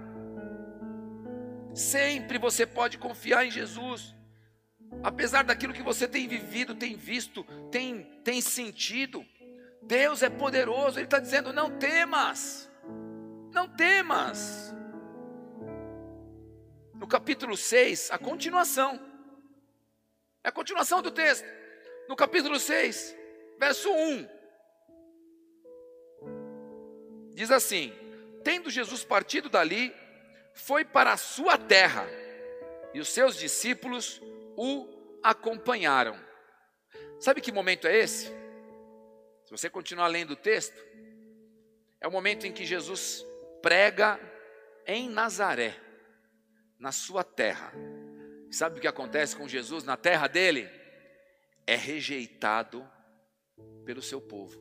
[1.74, 4.14] Sempre você pode confiar em Jesus.
[5.02, 9.24] Apesar daquilo que você tem vivido, tem visto, tem, tem sentido,
[9.82, 12.70] Deus é poderoso, Ele está dizendo: não temas.
[13.52, 14.74] Não temas.
[16.94, 19.11] No capítulo 6, a continuação.
[20.44, 21.46] É a continuação do texto.
[22.08, 23.16] No capítulo 6,
[23.58, 24.28] verso 1.
[27.34, 27.92] Diz assim:
[28.42, 29.94] Tendo Jesus partido dali,
[30.52, 32.06] foi para a sua terra,
[32.92, 34.20] e os seus discípulos
[34.56, 36.18] o acompanharam.
[37.20, 38.26] Sabe que momento é esse?
[39.44, 40.76] Se você continuar lendo o texto,
[42.00, 43.24] é o momento em que Jesus
[43.62, 44.18] prega
[44.84, 45.76] em Nazaré,
[46.78, 47.72] na sua terra.
[48.52, 50.68] Sabe o que acontece com Jesus na terra dele?
[51.66, 52.86] É rejeitado
[53.86, 54.60] pelo seu povo,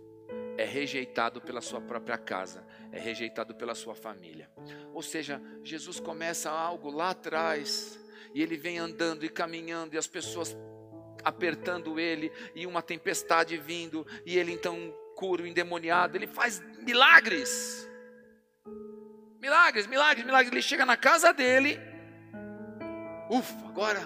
[0.57, 4.49] é rejeitado pela sua própria casa, é rejeitado pela sua família.
[4.93, 7.99] Ou seja, Jesus começa algo lá atrás,
[8.33, 10.55] e ele vem andando e caminhando, e as pessoas
[11.21, 17.89] apertando ele, e uma tempestade vindo, e ele então cura o endemoniado, ele faz milagres.
[19.41, 20.51] Milagres, milagres, milagres.
[20.51, 21.90] Ele chega na casa dele.
[23.31, 24.01] Ufa, agora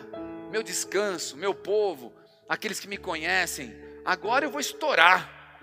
[0.51, 2.13] meu descanso, meu povo,
[2.47, 5.59] aqueles que me conhecem, agora eu vou estourar.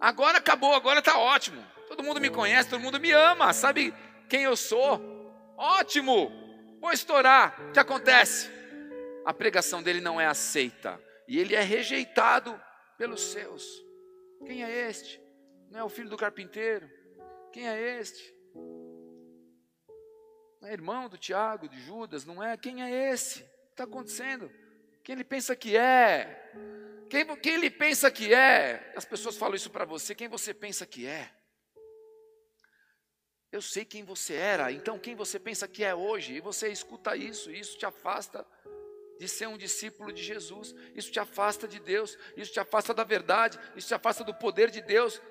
[0.00, 1.62] Agora acabou, agora está ótimo.
[1.88, 3.94] Todo mundo me conhece, todo mundo me ama, sabe
[4.30, 4.98] quem eu sou?
[5.58, 6.32] Ótimo,
[6.80, 7.68] vou estourar.
[7.68, 8.50] O que acontece?
[9.26, 12.58] A pregação dele não é aceita e ele é rejeitado
[12.96, 13.62] pelos seus.
[14.46, 15.20] Quem é este?
[15.70, 16.90] Não é o filho do carpinteiro?
[17.52, 18.34] Quem é este?
[20.62, 22.56] É irmão do Tiago, de Judas, não é?
[22.56, 23.40] Quem é esse?
[23.40, 24.50] O que está acontecendo?
[25.02, 26.52] Quem ele pensa que é?
[27.08, 28.92] Quem, quem ele pensa que é?
[28.96, 31.30] As pessoas falam isso para você, quem você pensa que é?
[33.52, 36.34] Eu sei quem você era, então quem você pensa que é hoje?
[36.34, 38.44] E você escuta isso, e isso te afasta
[39.18, 43.04] de ser um discípulo de Jesus, isso te afasta de Deus, isso te afasta da
[43.04, 45.22] verdade, isso te afasta do poder de Deus,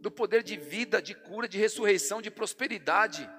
[0.00, 3.30] do poder de vida, de cura, de ressurreição, de prosperidade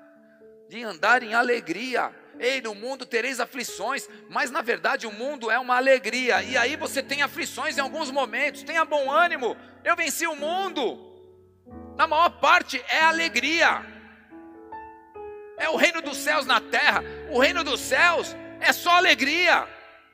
[0.70, 2.12] de andar em alegria.
[2.40, 6.44] Ei, no mundo tereis aflições, mas na verdade o mundo é uma alegria.
[6.44, 9.58] E aí você tem aflições em alguns momentos, tenha bom ânimo.
[9.84, 11.04] Eu venci o mundo.
[11.96, 13.84] Na maior parte é alegria.
[15.58, 17.04] É o reino dos céus na terra.
[17.32, 19.68] O reino dos céus é só alegria.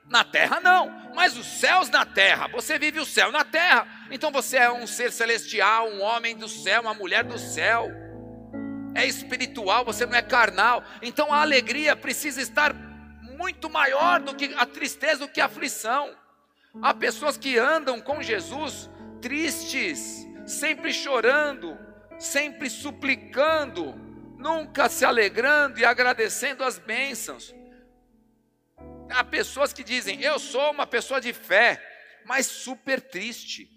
[0.10, 2.48] Na terra não, mas os céus na terra.
[2.50, 3.86] Você vive o céu na terra.
[4.10, 8.03] Então você é um ser celestial, um homem do céu, uma mulher do céu
[8.96, 10.84] é espiritual, você não é carnal.
[11.02, 12.74] Então a alegria precisa estar
[13.38, 16.16] muito maior do que a tristeza, do que a aflição.
[16.82, 18.90] Há pessoas que andam com Jesus
[19.22, 21.78] tristes, sempre chorando,
[22.20, 23.96] sempre suplicando,
[24.38, 27.54] nunca se alegrando e agradecendo as bênçãos.
[29.10, 31.82] Há pessoas que dizem: Eu sou uma pessoa de fé,
[32.26, 33.70] mas super triste.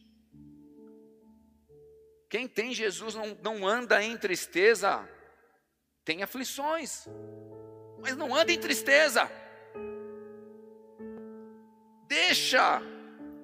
[2.37, 5.09] Quem tem Jesus não, não anda em tristeza,
[6.05, 7.09] tem aflições,
[7.99, 9.27] mas não anda em tristeza.
[12.07, 12.83] Deixa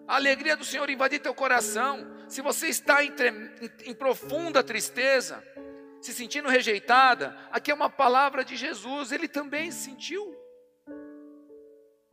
[0.07, 2.07] a alegria do Senhor invadir teu coração.
[2.29, 5.43] Se você está em, em, em profunda tristeza,
[6.03, 10.39] se sentindo rejeitada, aqui é uma palavra de Jesus, ele também sentiu.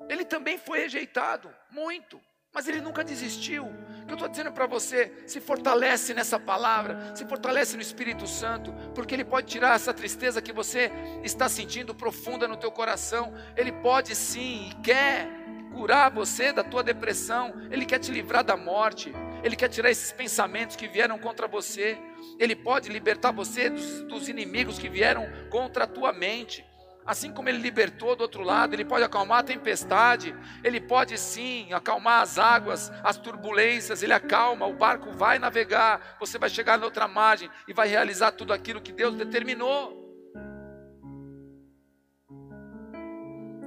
[0.07, 2.21] Ele também foi rejeitado, muito,
[2.53, 3.65] mas ele nunca desistiu.
[3.65, 8.25] O que eu estou dizendo para você, se fortalece nessa palavra, se fortalece no Espírito
[8.25, 10.91] Santo, porque ele pode tirar essa tristeza que você
[11.23, 13.33] está sentindo profunda no teu coração.
[13.55, 15.29] Ele pode sim e quer
[15.73, 20.11] curar você da tua depressão, ele quer te livrar da morte, ele quer tirar esses
[20.11, 21.97] pensamentos que vieram contra você,
[22.39, 26.65] ele pode libertar você dos, dos inimigos que vieram contra a tua mente.
[27.09, 31.73] Assim como ele libertou do outro lado, ele pode acalmar a tempestade, ele pode sim
[31.73, 36.85] acalmar as águas, as turbulências, ele acalma, o barco vai navegar, você vai chegar na
[36.85, 39.97] outra margem e vai realizar tudo aquilo que Deus determinou.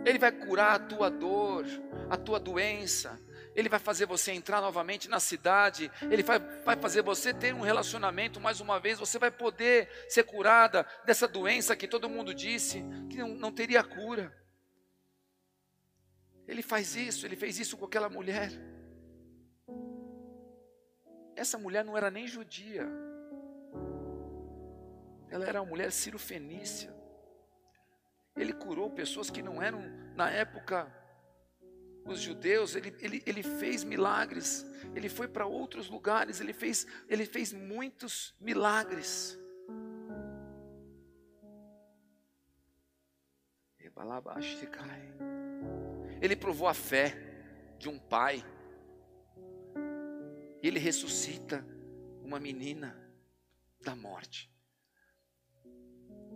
[0.06, 1.66] Ele vai curar a tua dor,
[2.08, 3.18] a tua doença.
[3.54, 5.90] Ele vai fazer você entrar novamente na cidade.
[6.02, 8.98] Ele vai, vai fazer você ter um relacionamento mais uma vez.
[8.98, 13.82] Você vai poder ser curada dessa doença que todo mundo disse que não, não teria
[13.84, 14.34] cura.
[16.46, 18.50] Ele faz isso, ele fez isso com aquela mulher.
[21.36, 22.86] Essa mulher não era nem judia.
[25.30, 26.94] Ela era uma mulher cirofenícia.
[28.36, 29.82] Ele curou pessoas que não eram,
[30.14, 30.90] na época,
[32.04, 37.24] os judeus, ele, ele, ele fez milagres, ele foi para outros lugares, ele fez, ele
[37.24, 39.38] fez muitos milagres.
[46.20, 47.16] Ele provou a fé
[47.78, 48.44] de um pai,
[50.62, 51.64] ele ressuscita
[52.22, 52.96] uma menina
[53.80, 54.50] da morte.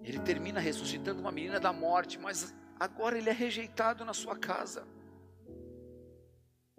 [0.02, 4.86] Ele termina ressuscitando uma menina da morte, mas agora ele é rejeitado na sua casa.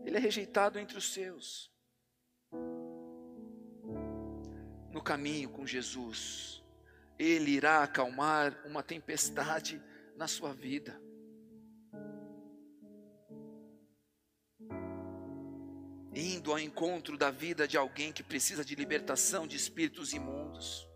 [0.08, 1.70] Ele é rejeitado entre os seus.
[4.90, 6.64] No caminho com Jesus,
[7.20, 9.84] ele irá acalmar uma tempestade
[10.16, 10.98] na sua vida.
[16.16, 20.88] Indo ao encontro da vida de alguém que precisa de libertação de espíritos imundos.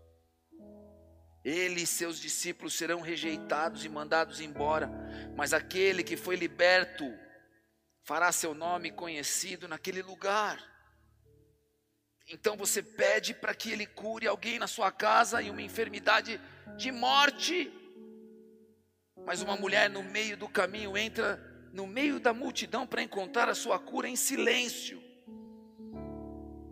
[1.44, 4.90] Ele e seus discípulos serão rejeitados e mandados embora,
[5.36, 7.04] mas aquele que foi liberto
[8.02, 10.62] fará seu nome conhecido naquele lugar.
[12.28, 16.40] Então você pede para que ele cure alguém na sua casa e uma enfermidade
[16.76, 17.72] de morte.
[19.26, 21.36] Mas uma mulher no meio do caminho entra
[21.72, 25.02] no meio da multidão para encontrar a sua cura em silêncio.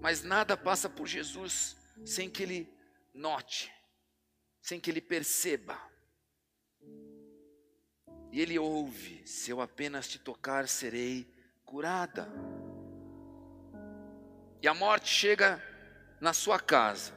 [0.00, 2.72] Mas nada passa por Jesus sem que ele
[3.12, 3.70] note
[4.60, 5.78] sem que ele perceba.
[8.32, 11.26] E ele ouve: se eu apenas te tocar, serei
[11.64, 12.28] curada.
[14.62, 15.62] E a morte chega
[16.20, 17.12] na sua casa.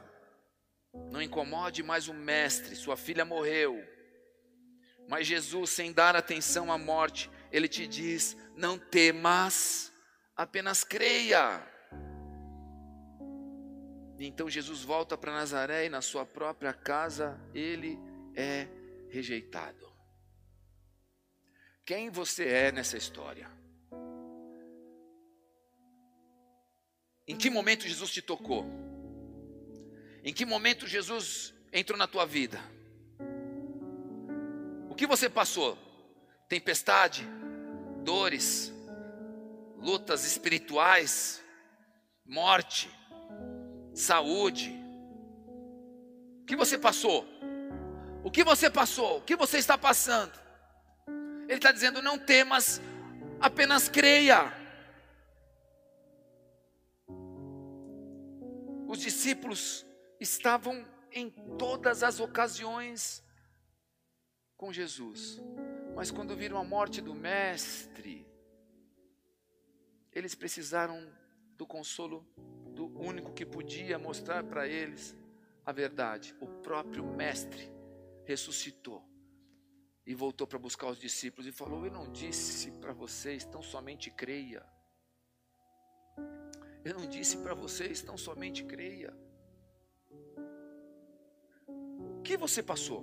[1.10, 3.84] Não incomode mais o mestre, sua filha morreu.
[5.08, 9.92] Mas Jesus, sem dar atenção à morte, ele te diz: não temas,
[10.36, 11.62] apenas creia.
[14.18, 17.98] E então Jesus volta para Nazaré e na sua própria casa ele
[18.34, 18.66] é
[19.10, 19.93] rejeitado.
[21.84, 23.50] Quem você é nessa história?
[27.26, 28.64] Em que momento Jesus te tocou?
[30.22, 32.58] Em que momento Jesus entrou na tua vida?
[34.88, 35.76] O que você passou?
[36.48, 37.26] Tempestade,
[38.02, 38.72] dores,
[39.76, 41.42] lutas espirituais,
[42.24, 42.90] morte
[43.94, 44.74] saúde.
[46.42, 47.26] O que você passou?
[48.22, 49.18] O que você passou?
[49.18, 50.43] O que você está passando?
[51.54, 52.80] Ele está dizendo: não temas,
[53.40, 54.52] apenas creia.
[58.88, 59.86] Os discípulos
[60.18, 63.22] estavam em todas as ocasiões
[64.56, 65.40] com Jesus,
[65.94, 68.26] mas quando viram a morte do Mestre,
[70.12, 71.08] eles precisaram
[71.56, 72.26] do consolo
[72.74, 75.16] do único que podia mostrar para eles
[75.64, 76.34] a verdade.
[76.40, 77.70] O próprio Mestre
[78.24, 79.13] ressuscitou
[80.06, 84.10] e voltou para buscar os discípulos e falou: Eu não disse para vocês, tão somente
[84.10, 84.64] creia.
[86.84, 89.16] Eu não disse para vocês, tão somente creia.
[91.66, 93.02] O que você passou?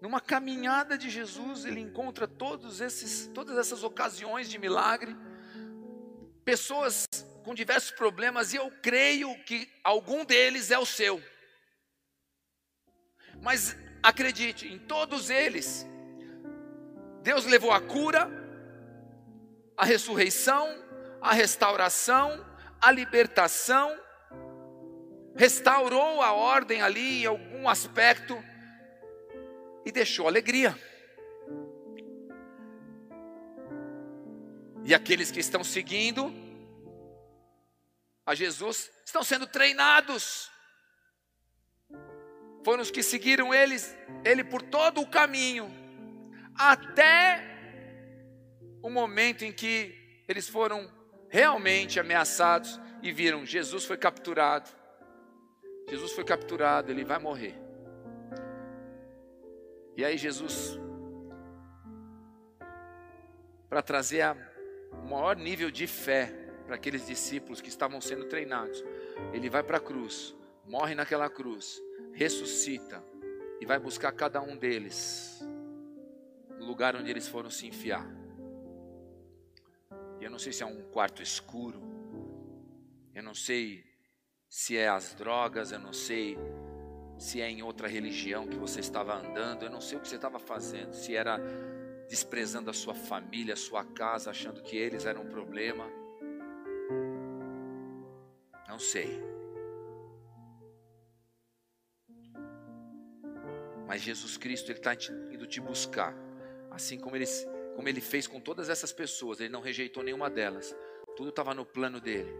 [0.00, 5.16] Numa caminhada de Jesus, ele encontra todos esses, todas essas ocasiões de milagre,
[6.44, 7.06] pessoas
[7.44, 11.22] com diversos problemas e eu creio que algum deles é o seu.
[13.40, 15.86] Mas acredite, em todos eles,
[17.22, 18.30] Deus levou a cura,
[19.76, 20.68] a ressurreição,
[21.20, 22.44] a restauração,
[22.80, 23.96] a libertação,
[25.36, 28.36] restaurou a ordem ali em algum aspecto
[29.84, 30.76] e deixou alegria.
[34.84, 36.32] E aqueles que estão seguindo
[38.26, 40.51] a Jesus estão sendo treinados.
[42.64, 45.70] Foram os que seguiram eles, ele por todo o caminho,
[46.54, 47.42] até
[48.82, 50.90] o momento em que eles foram
[51.28, 54.70] realmente ameaçados e viram Jesus foi capturado.
[55.88, 57.54] Jesus foi capturado, ele vai morrer.
[59.96, 60.78] E aí Jesus
[63.68, 64.22] para trazer
[64.92, 66.26] o maior nível de fé
[66.66, 68.84] para aqueles discípulos que estavam sendo treinados.
[69.32, 70.34] Ele vai para a cruz,
[70.64, 71.80] morre naquela cruz,
[72.12, 73.02] ressuscita
[73.60, 75.40] e vai buscar cada um deles
[76.58, 78.06] no lugar onde eles foram se enfiar.
[80.20, 81.80] Eu não sei se é um quarto escuro,
[83.14, 83.84] eu não sei
[84.48, 86.38] se é as drogas, eu não sei
[87.18, 90.16] se é em outra religião que você estava andando, eu não sei o que você
[90.16, 91.40] estava fazendo, se era
[92.08, 95.88] desprezando a sua família, a sua casa, achando que eles eram um problema.
[98.68, 99.41] Não sei.
[103.92, 104.94] Mas Jesus Cristo, Ele está
[105.30, 106.16] indo te buscar.
[106.70, 107.26] Assim como ele,
[107.76, 110.74] como ele fez com todas essas pessoas, Ele não rejeitou nenhuma delas.
[111.14, 112.34] Tudo estava no plano dele.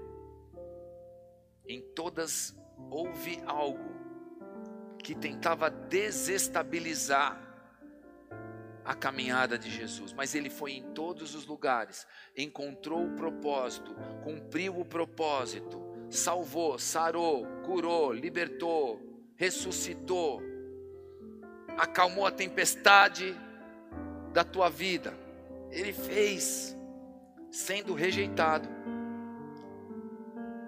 [1.69, 2.57] Em todas
[2.91, 3.85] houve algo
[5.05, 7.39] que tentava desestabilizar
[8.83, 13.95] a caminhada de Jesus, mas ele foi em todos os lugares, encontrou o propósito,
[14.25, 18.99] cumpriu o propósito, salvou, sarou, curou, libertou,
[19.37, 20.52] ressuscitou,
[21.79, 23.37] acalmou a tempestade
[24.33, 25.15] da tua vida.
[25.71, 26.77] Ele fez,
[27.51, 28.69] sendo rejeitado.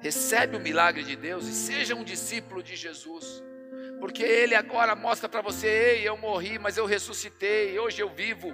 [0.00, 3.42] Recebe o milagre de Deus e seja um discípulo de Jesus.
[4.00, 8.52] Porque Ele agora mostra para você: ei, eu morri, mas eu ressuscitei, hoje eu vivo.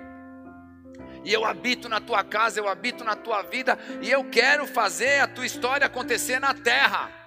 [1.25, 5.21] E eu habito na tua casa, eu habito na tua vida, e eu quero fazer
[5.21, 7.20] a tua história acontecer na terra.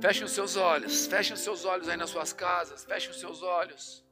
[0.00, 3.42] Fechem os seus olhos, fechem os seus olhos aí nas suas casas, fechem os seus
[3.42, 4.06] olhos.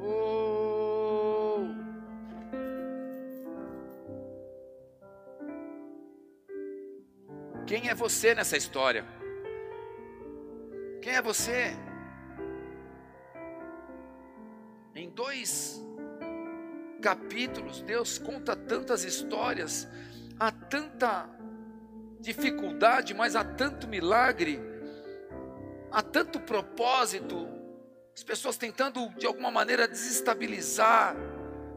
[0.00, 0.46] Oh.
[7.66, 9.04] Quem é você nessa história?
[11.02, 11.76] Quem é você?
[14.94, 15.85] Em dois
[17.00, 19.88] capítulos, Deus conta tantas histórias,
[20.38, 21.28] há tanta
[22.20, 24.60] dificuldade, mas há tanto milagre,
[25.90, 27.48] há tanto propósito,
[28.14, 31.14] as pessoas tentando de alguma maneira desestabilizar,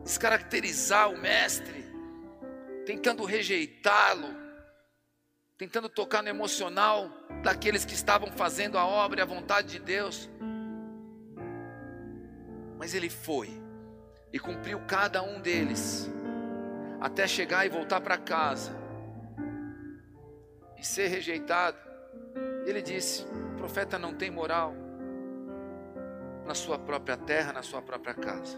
[0.04, 1.86] descaracterizar o Mestre,
[2.86, 4.36] tentando rejeitá-lo,
[5.58, 7.12] tentando tocar no emocional
[7.44, 10.30] daqueles que estavam fazendo a obra e a vontade de Deus.
[12.78, 13.69] Mas ele foi
[14.32, 16.10] e cumpriu cada um deles,
[17.00, 18.72] até chegar e voltar para casa
[20.78, 21.78] e ser rejeitado.
[22.66, 23.24] Ele disse:
[23.54, 24.74] o profeta não tem moral
[26.46, 28.58] na sua própria terra, na sua própria casa.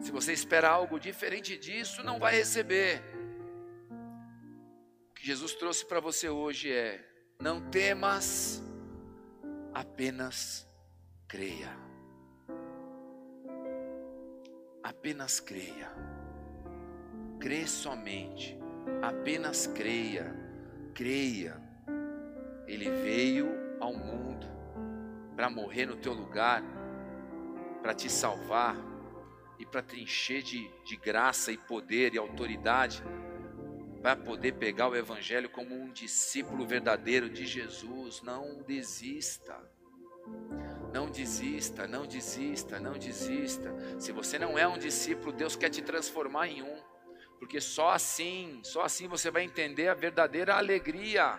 [0.00, 3.02] Se você espera algo diferente disso, não vai receber.
[5.10, 7.02] O que Jesus trouxe para você hoje é:
[7.40, 8.62] não temas,
[9.72, 10.68] apenas
[11.26, 11.83] creia.
[14.84, 15.90] Apenas creia.
[17.40, 18.58] Crê somente,
[19.00, 20.36] apenas creia,
[20.92, 21.58] creia.
[22.66, 23.48] Ele veio
[23.80, 24.46] ao mundo
[25.34, 26.62] para morrer no teu lugar,
[27.80, 28.76] para te salvar
[29.58, 33.02] e para te encher de, de graça e poder e autoridade,
[34.02, 38.20] para poder pegar o Evangelho como um discípulo verdadeiro de Jesus.
[38.22, 39.58] Não desista.
[40.92, 43.74] Não desista, não desista, não desista.
[43.98, 46.82] Se você não é um discípulo, Deus quer te transformar em um.
[47.38, 51.38] Porque só assim, só assim você vai entender a verdadeira alegria.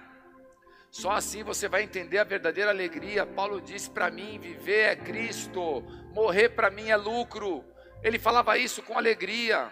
[0.91, 3.25] Só assim você vai entender a verdadeira alegria.
[3.25, 5.81] Paulo disse para mim: viver é Cristo,
[6.13, 7.63] morrer para mim é lucro.
[8.03, 9.71] Ele falava isso com alegria.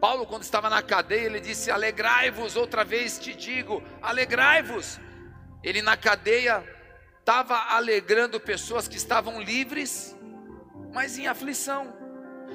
[0.00, 5.00] Paulo, quando estava na cadeia, ele disse: Alegrai-vos, outra vez te digo, alegrai-vos.
[5.66, 6.64] Ele na cadeia
[7.18, 10.16] estava alegrando pessoas que estavam livres,
[10.92, 11.92] mas em aflição.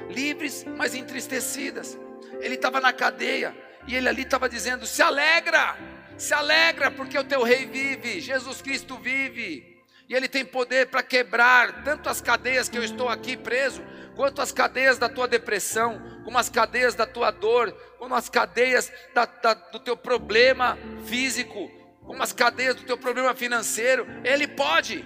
[0.10, 2.00] livres, mas entristecidas.
[2.40, 3.54] Ele estava na cadeia
[3.86, 5.76] e ele ali estava dizendo: se alegra,
[6.18, 9.84] se alegra, porque o teu rei vive, Jesus Cristo vive.
[10.08, 13.82] E Ele tem poder para quebrar tanto as cadeias que eu estou aqui preso,
[14.16, 18.92] quanto as cadeias da tua depressão, como as cadeias da tua dor, como as cadeias
[19.14, 21.81] da, da, do teu problema físico,
[22.12, 24.06] como as cadeias do teu problema financeiro.
[24.22, 25.06] Ele pode,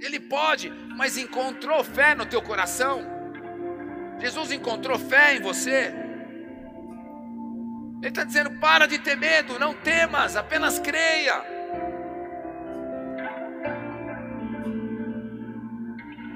[0.00, 3.00] Ele pode, mas encontrou fé no teu coração.
[4.18, 5.94] Jesus encontrou fé em você.
[8.02, 11.40] Ele está dizendo: para de ter medo, não temas, apenas creia.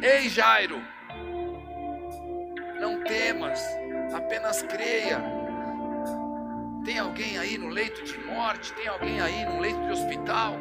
[0.01, 0.81] Ei Jairo,
[2.79, 3.61] não temas,
[4.15, 5.38] apenas creia.
[6.85, 10.57] Tem alguém aí no leito de morte, tem alguém aí no leito de hospital.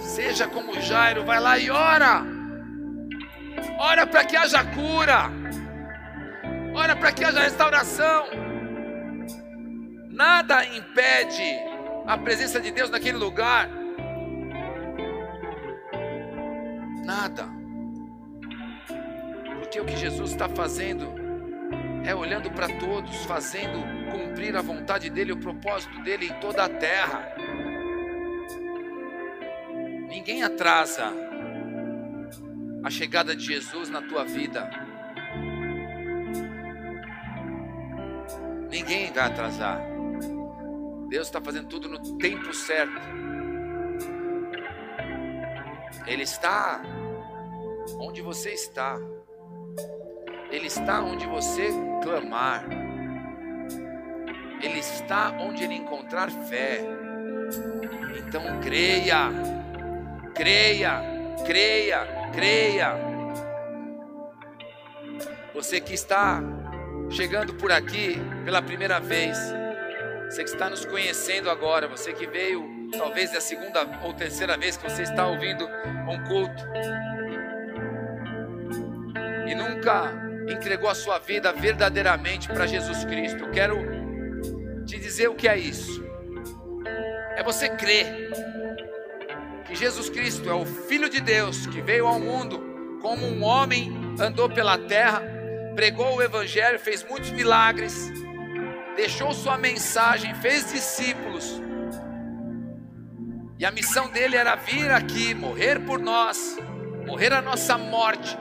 [0.00, 2.24] Seja como Jairo, vai lá e ora.
[3.78, 5.30] Ora para que haja cura.
[6.74, 8.26] Ora para que haja restauração.
[10.08, 11.58] Nada impede
[12.06, 13.68] a presença de Deus naquele lugar.
[17.04, 17.48] Nada.
[19.58, 21.14] Porque o que Jesus está fazendo
[22.04, 26.68] é olhando para todos, fazendo cumprir a vontade dEle, o propósito dEle em toda a
[26.68, 27.34] terra.
[30.08, 31.12] Ninguém atrasa
[32.84, 34.68] a chegada de Jesus na tua vida.
[38.70, 39.80] Ninguém vai atrasar.
[41.08, 43.00] Deus está fazendo tudo no tempo certo.
[46.06, 46.80] Ele está
[47.98, 48.96] onde você está.
[50.50, 51.70] Ele está onde você
[52.02, 52.89] clamar.
[54.62, 56.80] Ele está onde ele encontrar fé.
[58.18, 59.28] Então creia,
[60.34, 61.02] creia,
[61.46, 62.94] creia, creia.
[65.54, 66.42] Você que está
[67.10, 69.36] chegando por aqui pela primeira vez,
[70.26, 74.56] você que está nos conhecendo agora, você que veio talvez é a segunda ou terceira
[74.56, 75.66] vez que você está ouvindo
[76.08, 76.64] um culto
[79.46, 80.12] e nunca
[80.48, 83.44] entregou a sua vida verdadeiramente para Jesus Cristo.
[83.44, 83.99] Eu quero
[84.90, 86.04] te dizer o que é isso.
[87.36, 88.28] É você crer
[89.64, 93.92] que Jesus Cristo é o Filho de Deus que veio ao mundo como um homem,
[94.18, 95.22] andou pela terra,
[95.76, 98.12] pregou o Evangelho, fez muitos milagres,
[98.96, 101.62] deixou sua mensagem, fez discípulos.
[103.60, 106.58] E a missão dele era vir aqui, morrer por nós,
[107.06, 108.36] morrer a nossa morte,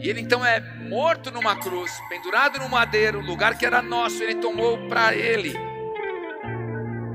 [0.00, 4.36] e ele então é morto numa cruz, pendurado no madeiro, lugar que era nosso, ele
[4.36, 5.54] tomou para ele.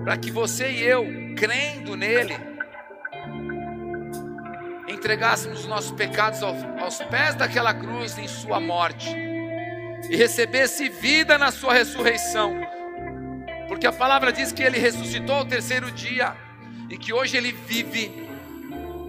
[0.03, 1.03] Para que você e eu,
[1.35, 2.35] crendo nele,
[4.87, 9.09] entregássemos os nossos pecados aos pés daquela cruz em sua morte
[10.07, 12.55] e recebesse vida na sua ressurreição.
[13.67, 16.35] Porque a palavra diz que ele ressuscitou ao terceiro dia
[16.87, 18.29] e que hoje ele vive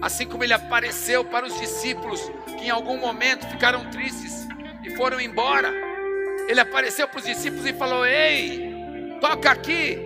[0.01, 4.47] assim como ele apareceu para os discípulos que em algum momento ficaram tristes
[4.83, 5.73] e foram embora.
[6.49, 8.73] Ele apareceu para os discípulos e falou: Ei,
[9.21, 9.99] toca aqui,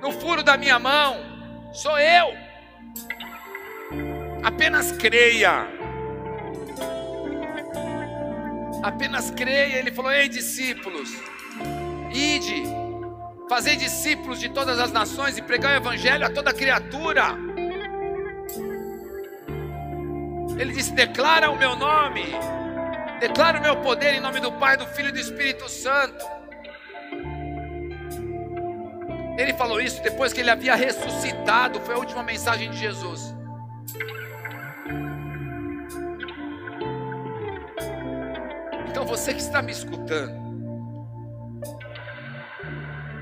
[0.00, 1.16] no furo da minha mão,
[1.72, 2.34] sou eu.
[4.42, 5.66] Apenas creia.
[8.82, 9.78] Apenas creia.
[9.78, 11.10] Ele falou: Ei, discípulos,
[12.12, 12.62] ide,
[13.48, 17.47] fazei discípulos de todas as nações e pregai o evangelho a toda criatura.
[20.58, 22.24] Ele disse: Declara o meu nome,
[23.20, 26.24] declara o meu poder em nome do Pai, do Filho e do Espírito Santo.
[29.38, 33.32] Ele falou isso depois que ele havia ressuscitado, foi a última mensagem de Jesus.
[38.88, 40.36] Então você que está me escutando,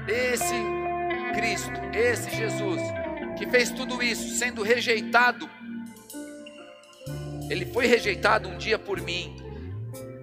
[0.09, 0.55] esse
[1.35, 2.81] Cristo, esse Jesus,
[3.37, 5.51] que fez tudo isso, sendo rejeitado
[7.49, 9.37] ele foi rejeitado um dia por mim.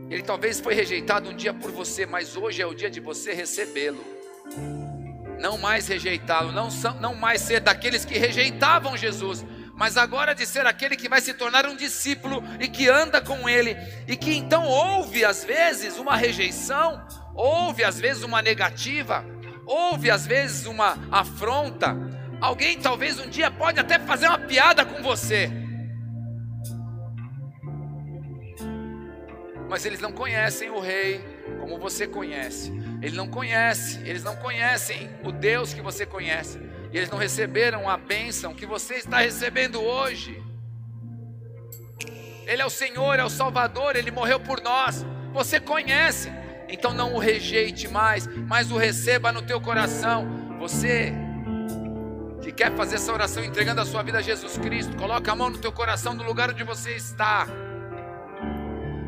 [0.09, 3.33] Ele talvez foi rejeitado um dia por você, mas hoje é o dia de você
[3.33, 4.03] recebê-lo.
[5.39, 6.69] Não mais rejeitá-lo, não,
[6.99, 9.43] não mais ser daqueles que rejeitavam Jesus,
[9.75, 13.49] mas agora de ser aquele que vai se tornar um discípulo e que anda com
[13.49, 13.75] ele,
[14.07, 19.25] e que então ouve às vezes uma rejeição, ouve às vezes uma negativa,
[19.65, 21.97] ouve às vezes uma afronta.
[22.39, 25.62] Alguém talvez um dia pode até fazer uma piada com você.
[29.73, 31.19] Mas eles não conhecem o rei
[31.59, 32.71] como você conhece.
[33.01, 36.59] Eles não conhecem, eles não conhecem o Deus que você conhece.
[36.91, 40.39] E eles não receberam a bênção que você está recebendo hoje.
[42.45, 45.03] Ele é o Senhor, é o Salvador, ele morreu por nós.
[45.33, 46.31] Você conhece.
[46.69, 50.55] Então não o rejeite mais, mas o receba no teu coração.
[50.59, 51.11] Você
[52.43, 55.49] que quer fazer essa oração entregando a sua vida a Jesus Cristo, coloca a mão
[55.49, 57.47] no teu coração no lugar onde você está.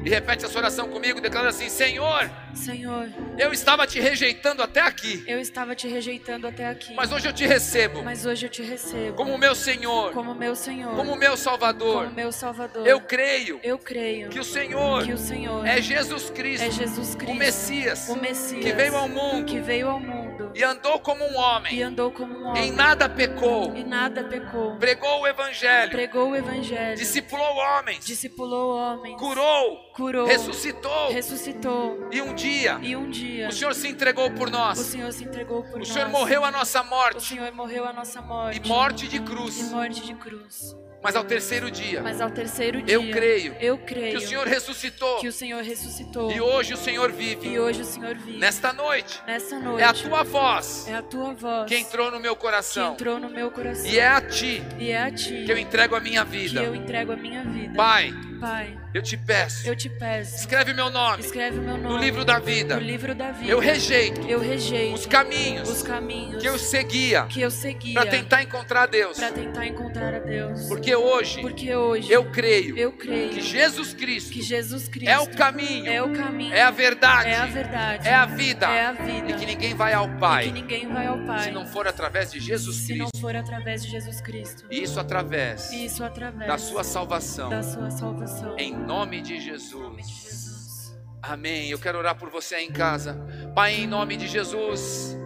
[0.06, 5.24] E repete essa oração comigo, declara assim: Senhor, Senhor, eu estava te rejeitando até aqui,
[5.26, 6.94] eu estava te rejeitando até aqui.
[6.94, 10.56] mas hoje eu te recebo Mas hoje eu te recebo como meu Senhor, como meu
[10.56, 12.04] Senhor, como meu Salvador.
[12.04, 12.86] como meu Salvador.
[12.86, 17.16] Eu creio Eu creio que o Senhor que o Senhor é Jesus Cristo, é Jesus
[17.16, 21.00] Cristo, o Messias, o Messias, que veio ao mundo que veio ao mundo e andou
[21.00, 22.68] como um e homem, andou como um homem.
[22.68, 24.76] em nada pecou, e nada pecou.
[24.78, 32.10] pregou o Evangelho, Pregou o evangelho, discipulou homens, discipulou homens, curou, curou, ressuscitou, ressuscitou.
[32.12, 33.48] e um dia E um dia.
[33.50, 35.88] o Senhor se entregou por o nós, Senhor se entregou por o nós.
[35.88, 37.24] Senhor morreu a nossa O morte.
[37.24, 38.62] Senhor morreu a nossa morte.
[38.64, 40.76] e morte de E cruz, morte de cruz.
[41.06, 44.48] Mas ao terceiro dia Mas ao terceiro dia, eu creio eu creio que o Senhor
[44.48, 46.32] ressuscitou que o Senhor ressuscitou.
[46.32, 47.60] e hoje o Senhor E vive.
[47.60, 48.40] hoje o Senhor vive.
[48.40, 49.82] Nesta noite Nessa noite.
[49.82, 53.20] é a tua voz é a tua voz que entrou no meu que coração entrou
[53.20, 53.86] no meu coração.
[53.86, 56.64] e é a ti E é a ti que eu entrego a minha que vida.
[56.64, 57.76] eu entrego a minha vida.
[57.76, 60.36] Pai, Pai, eu te peço, eu te peço.
[60.38, 62.76] escreve meu nome Escreve meu nome no livro da vida.
[62.78, 63.52] no livro da vida.
[63.52, 68.10] Eu rejeito Eu rejeito os caminhos os caminhos que eu seguia que eu seguia para
[68.10, 70.68] tentar encontrar Deus, pra tentar encontrar a Deus.
[70.70, 75.20] porque hoje Porque hoje eu creio eu creio que Jesus Cristo que Jesus Cristo é
[75.20, 78.86] o caminho, é o caminho, é a verdade, é a verdade, é a vida, é
[78.86, 81.52] a vida, e que ninguém vai ao e que Pai ninguém vai ao Pai se
[81.52, 83.20] não for através de Jesus se não Cristo.
[83.20, 84.66] for através de Jesus Cristo.
[84.72, 87.50] Isso através Isso através da sua salvação.
[87.50, 88.56] da sua salvação.
[88.58, 89.40] Em nome de.
[89.40, 90.96] Jesus.
[91.22, 91.70] Amém.
[91.70, 93.20] Eu quero orar por você aí em casa.
[93.56, 95.18] Pai, em nome de Jesus.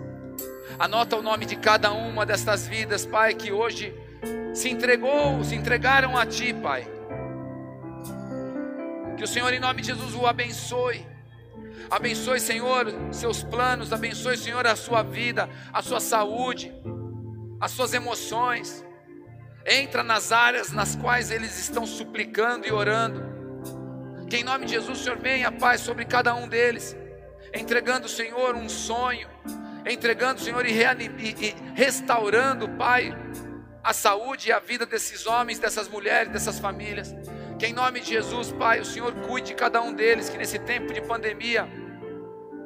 [0.78, 3.93] Anota o nome de cada uma destas vidas, Pai, que hoje
[4.53, 6.88] se entregou, se entregaram a Ti, Pai.
[9.18, 11.05] Que o Senhor, em nome de Jesus, o abençoe.
[11.91, 13.91] Abençoe, Senhor, seus planos.
[13.91, 16.74] Abençoe, Senhor, a sua vida, a sua saúde,
[17.60, 18.86] as suas emoções.
[19.66, 23.38] Entra nas áreas nas quais eles estão suplicando e orando.
[24.30, 26.95] Que em nome de Jesus o Senhor venha, Pai, sobre cada um deles,
[27.53, 29.27] entregando, Senhor, um sonho,
[29.89, 33.15] entregando, Senhor, e, reanim- e- e restaurando, Pai,
[33.84, 37.15] a saúde e a vida desses homens, dessas mulheres, dessas famílias.
[37.57, 40.59] Que em nome de Jesus, Pai, o Senhor cuide de cada um deles, que nesse
[40.59, 41.67] tempo de pandemia,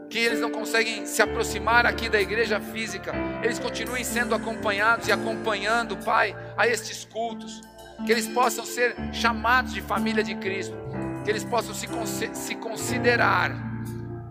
[0.09, 3.11] que eles não conseguem se aproximar aqui da igreja física,
[3.41, 7.61] eles continuem sendo acompanhados e acompanhando, Pai, a estes cultos,
[8.05, 10.76] que eles possam ser chamados de família de Cristo,
[11.24, 13.51] que eles possam se, conse- se considerar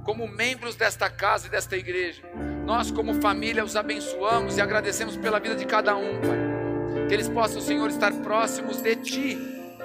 [0.04, 2.22] como membros desta casa e desta igreja.
[2.64, 7.06] Nós, como família, os abençoamos e agradecemos pela vida de cada um, Pai.
[7.08, 9.38] Que eles possam, Senhor, estar próximos de Ti,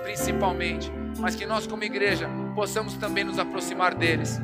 [0.04, 4.40] principalmente, mas que nós, como igreja, possamos também nos aproximar deles.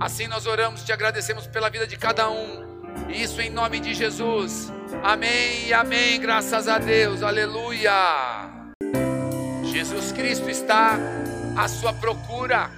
[0.00, 2.72] Assim nós oramos, te agradecemos pela vida de cada um.
[3.08, 4.72] E Isso em nome de Jesus.
[5.02, 6.20] Amém e amém.
[6.20, 7.22] Graças a Deus.
[7.22, 7.92] Aleluia.
[9.64, 10.98] Jesus Cristo está
[11.56, 12.70] à sua procura.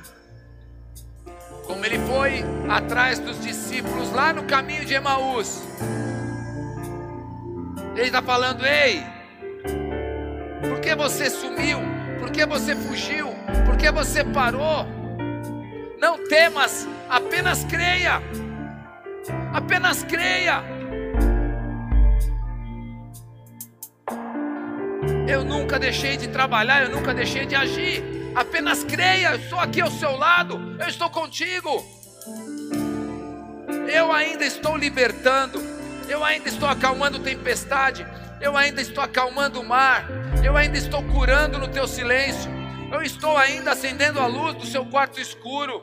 [1.67, 5.63] Como ele foi atrás dos discípulos lá no caminho de Emaús.
[7.97, 9.03] Ele está falando: Ei,
[10.69, 11.79] por que você sumiu?
[12.19, 13.29] Por que você fugiu?
[13.65, 14.87] Por que você parou?
[15.99, 18.21] Não temas, apenas creia.
[19.53, 20.63] Apenas creia.
[25.27, 28.14] Eu nunca deixei de trabalhar, eu nunca deixei de agir.
[28.35, 31.85] Apenas creia, eu estou aqui ao seu lado, eu estou contigo.
[33.93, 35.63] Eu ainda estou libertando,
[36.09, 38.05] eu ainda estou acalmando tempestade,
[38.41, 40.07] eu ainda estou acalmando o mar,
[40.43, 42.51] eu ainda estou curando no teu silêncio,
[42.93, 45.83] eu estou ainda acendendo a luz do seu quarto escuro,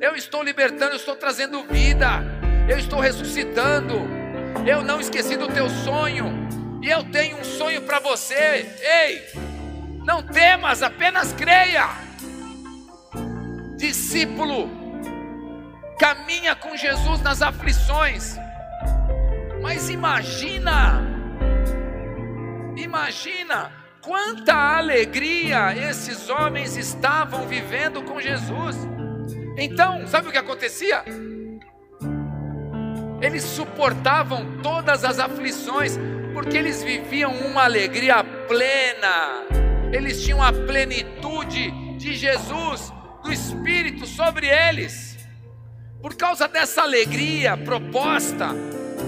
[0.00, 2.24] eu estou libertando, eu estou trazendo vida,
[2.66, 3.94] eu estou ressuscitando,
[4.66, 6.48] eu não esqueci do teu sonho,
[6.82, 9.49] e eu tenho um sonho para você, ei,
[10.10, 11.88] não temas, apenas creia,
[13.76, 14.68] discípulo,
[16.00, 18.36] caminha com Jesus nas aflições.
[19.62, 21.00] Mas imagina,
[22.76, 23.70] imagina
[24.02, 28.76] quanta alegria esses homens estavam vivendo com Jesus.
[29.56, 31.04] Então, sabe o que acontecia?
[33.22, 35.96] Eles suportavam todas as aflições,
[36.34, 39.60] porque eles viviam uma alegria plena,
[39.92, 45.18] eles tinham a plenitude de Jesus, do Espírito sobre eles.
[46.00, 48.48] Por causa dessa alegria proposta,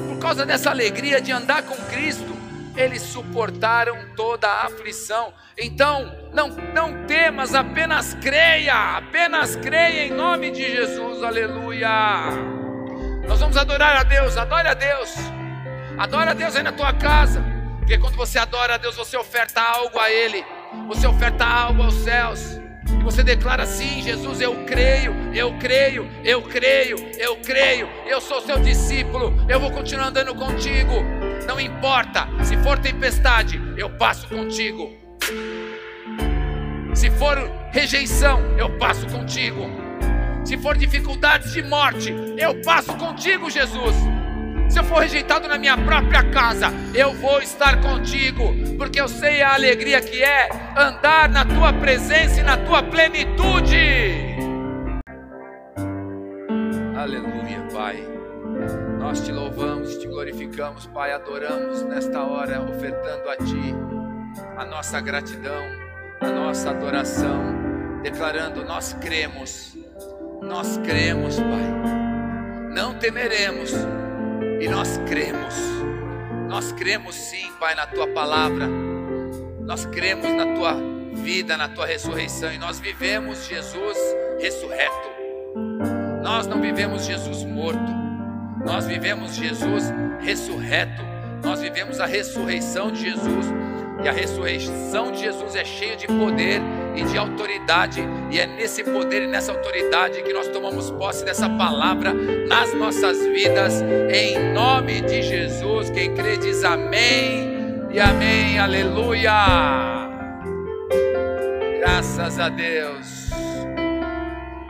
[0.08, 2.36] por causa dessa alegria de andar com Cristo,
[2.76, 5.32] eles suportaram toda a aflição.
[5.56, 11.88] Então, não, não temas, apenas creia, apenas creia em nome de Jesus, aleluia.
[13.26, 15.14] Nós vamos adorar a Deus, adore a Deus,
[15.98, 17.42] adore a Deus aí na tua casa,
[17.78, 20.44] porque quando você adora a Deus, você oferta algo a Ele,
[20.86, 22.60] você oferta algo aos céus.
[22.88, 28.40] E você declara assim: Jesus, eu creio, eu creio, eu creio, eu creio, eu sou
[28.40, 30.94] seu discípulo, eu vou continuar andando contigo.
[31.46, 34.90] Não importa, se for tempestade, eu passo contigo.
[36.94, 37.38] Se for
[37.72, 39.70] rejeição, eu passo contigo.
[40.44, 43.94] Se for dificuldades de morte, eu passo contigo, Jesus.
[44.72, 49.42] Se eu for rejeitado na minha própria casa, eu vou estar contigo, porque eu sei
[49.42, 53.76] a alegria que é andar na tua presença e na tua plenitude.
[56.96, 58.02] Aleluia, Pai.
[58.98, 63.74] Nós te louvamos, te glorificamos, Pai, adoramos nesta hora, ofertando a Ti
[64.56, 65.64] a nossa gratidão,
[66.18, 69.76] a nossa adoração, declarando: Nós cremos,
[70.40, 73.70] nós cremos, Pai, não temeremos
[74.62, 75.54] e nós cremos,
[76.48, 78.68] nós cremos sim, Pai, na Tua palavra,
[79.60, 80.76] nós cremos na Tua
[81.12, 83.98] vida, na Tua ressurreição e nós vivemos Jesus
[84.40, 85.10] ressurreto,
[86.22, 88.02] nós não vivemos Jesus morto.
[88.64, 91.02] Nós vivemos Jesus ressurreto.
[91.42, 93.46] Nós vivemos a ressurreição de Jesus.
[94.02, 96.60] E a ressurreição de Jesus é cheia de poder
[96.96, 98.02] e de autoridade.
[98.30, 103.18] E é nesse poder e nessa autoridade que nós tomamos posse dessa palavra nas nossas
[103.26, 103.82] vidas.
[104.12, 105.90] Em nome de Jesus.
[105.90, 108.58] Quem crê diz amém e amém.
[108.58, 109.32] Aleluia.
[111.80, 113.11] Graças a Deus.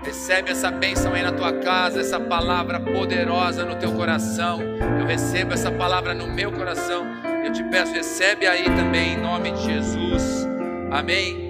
[0.05, 4.61] Recebe essa bênção aí na tua casa, essa palavra poderosa no teu coração.
[4.99, 7.07] Eu recebo essa palavra no meu coração.
[7.45, 10.47] Eu te peço, recebe aí também em nome de Jesus.
[10.91, 11.43] Amém.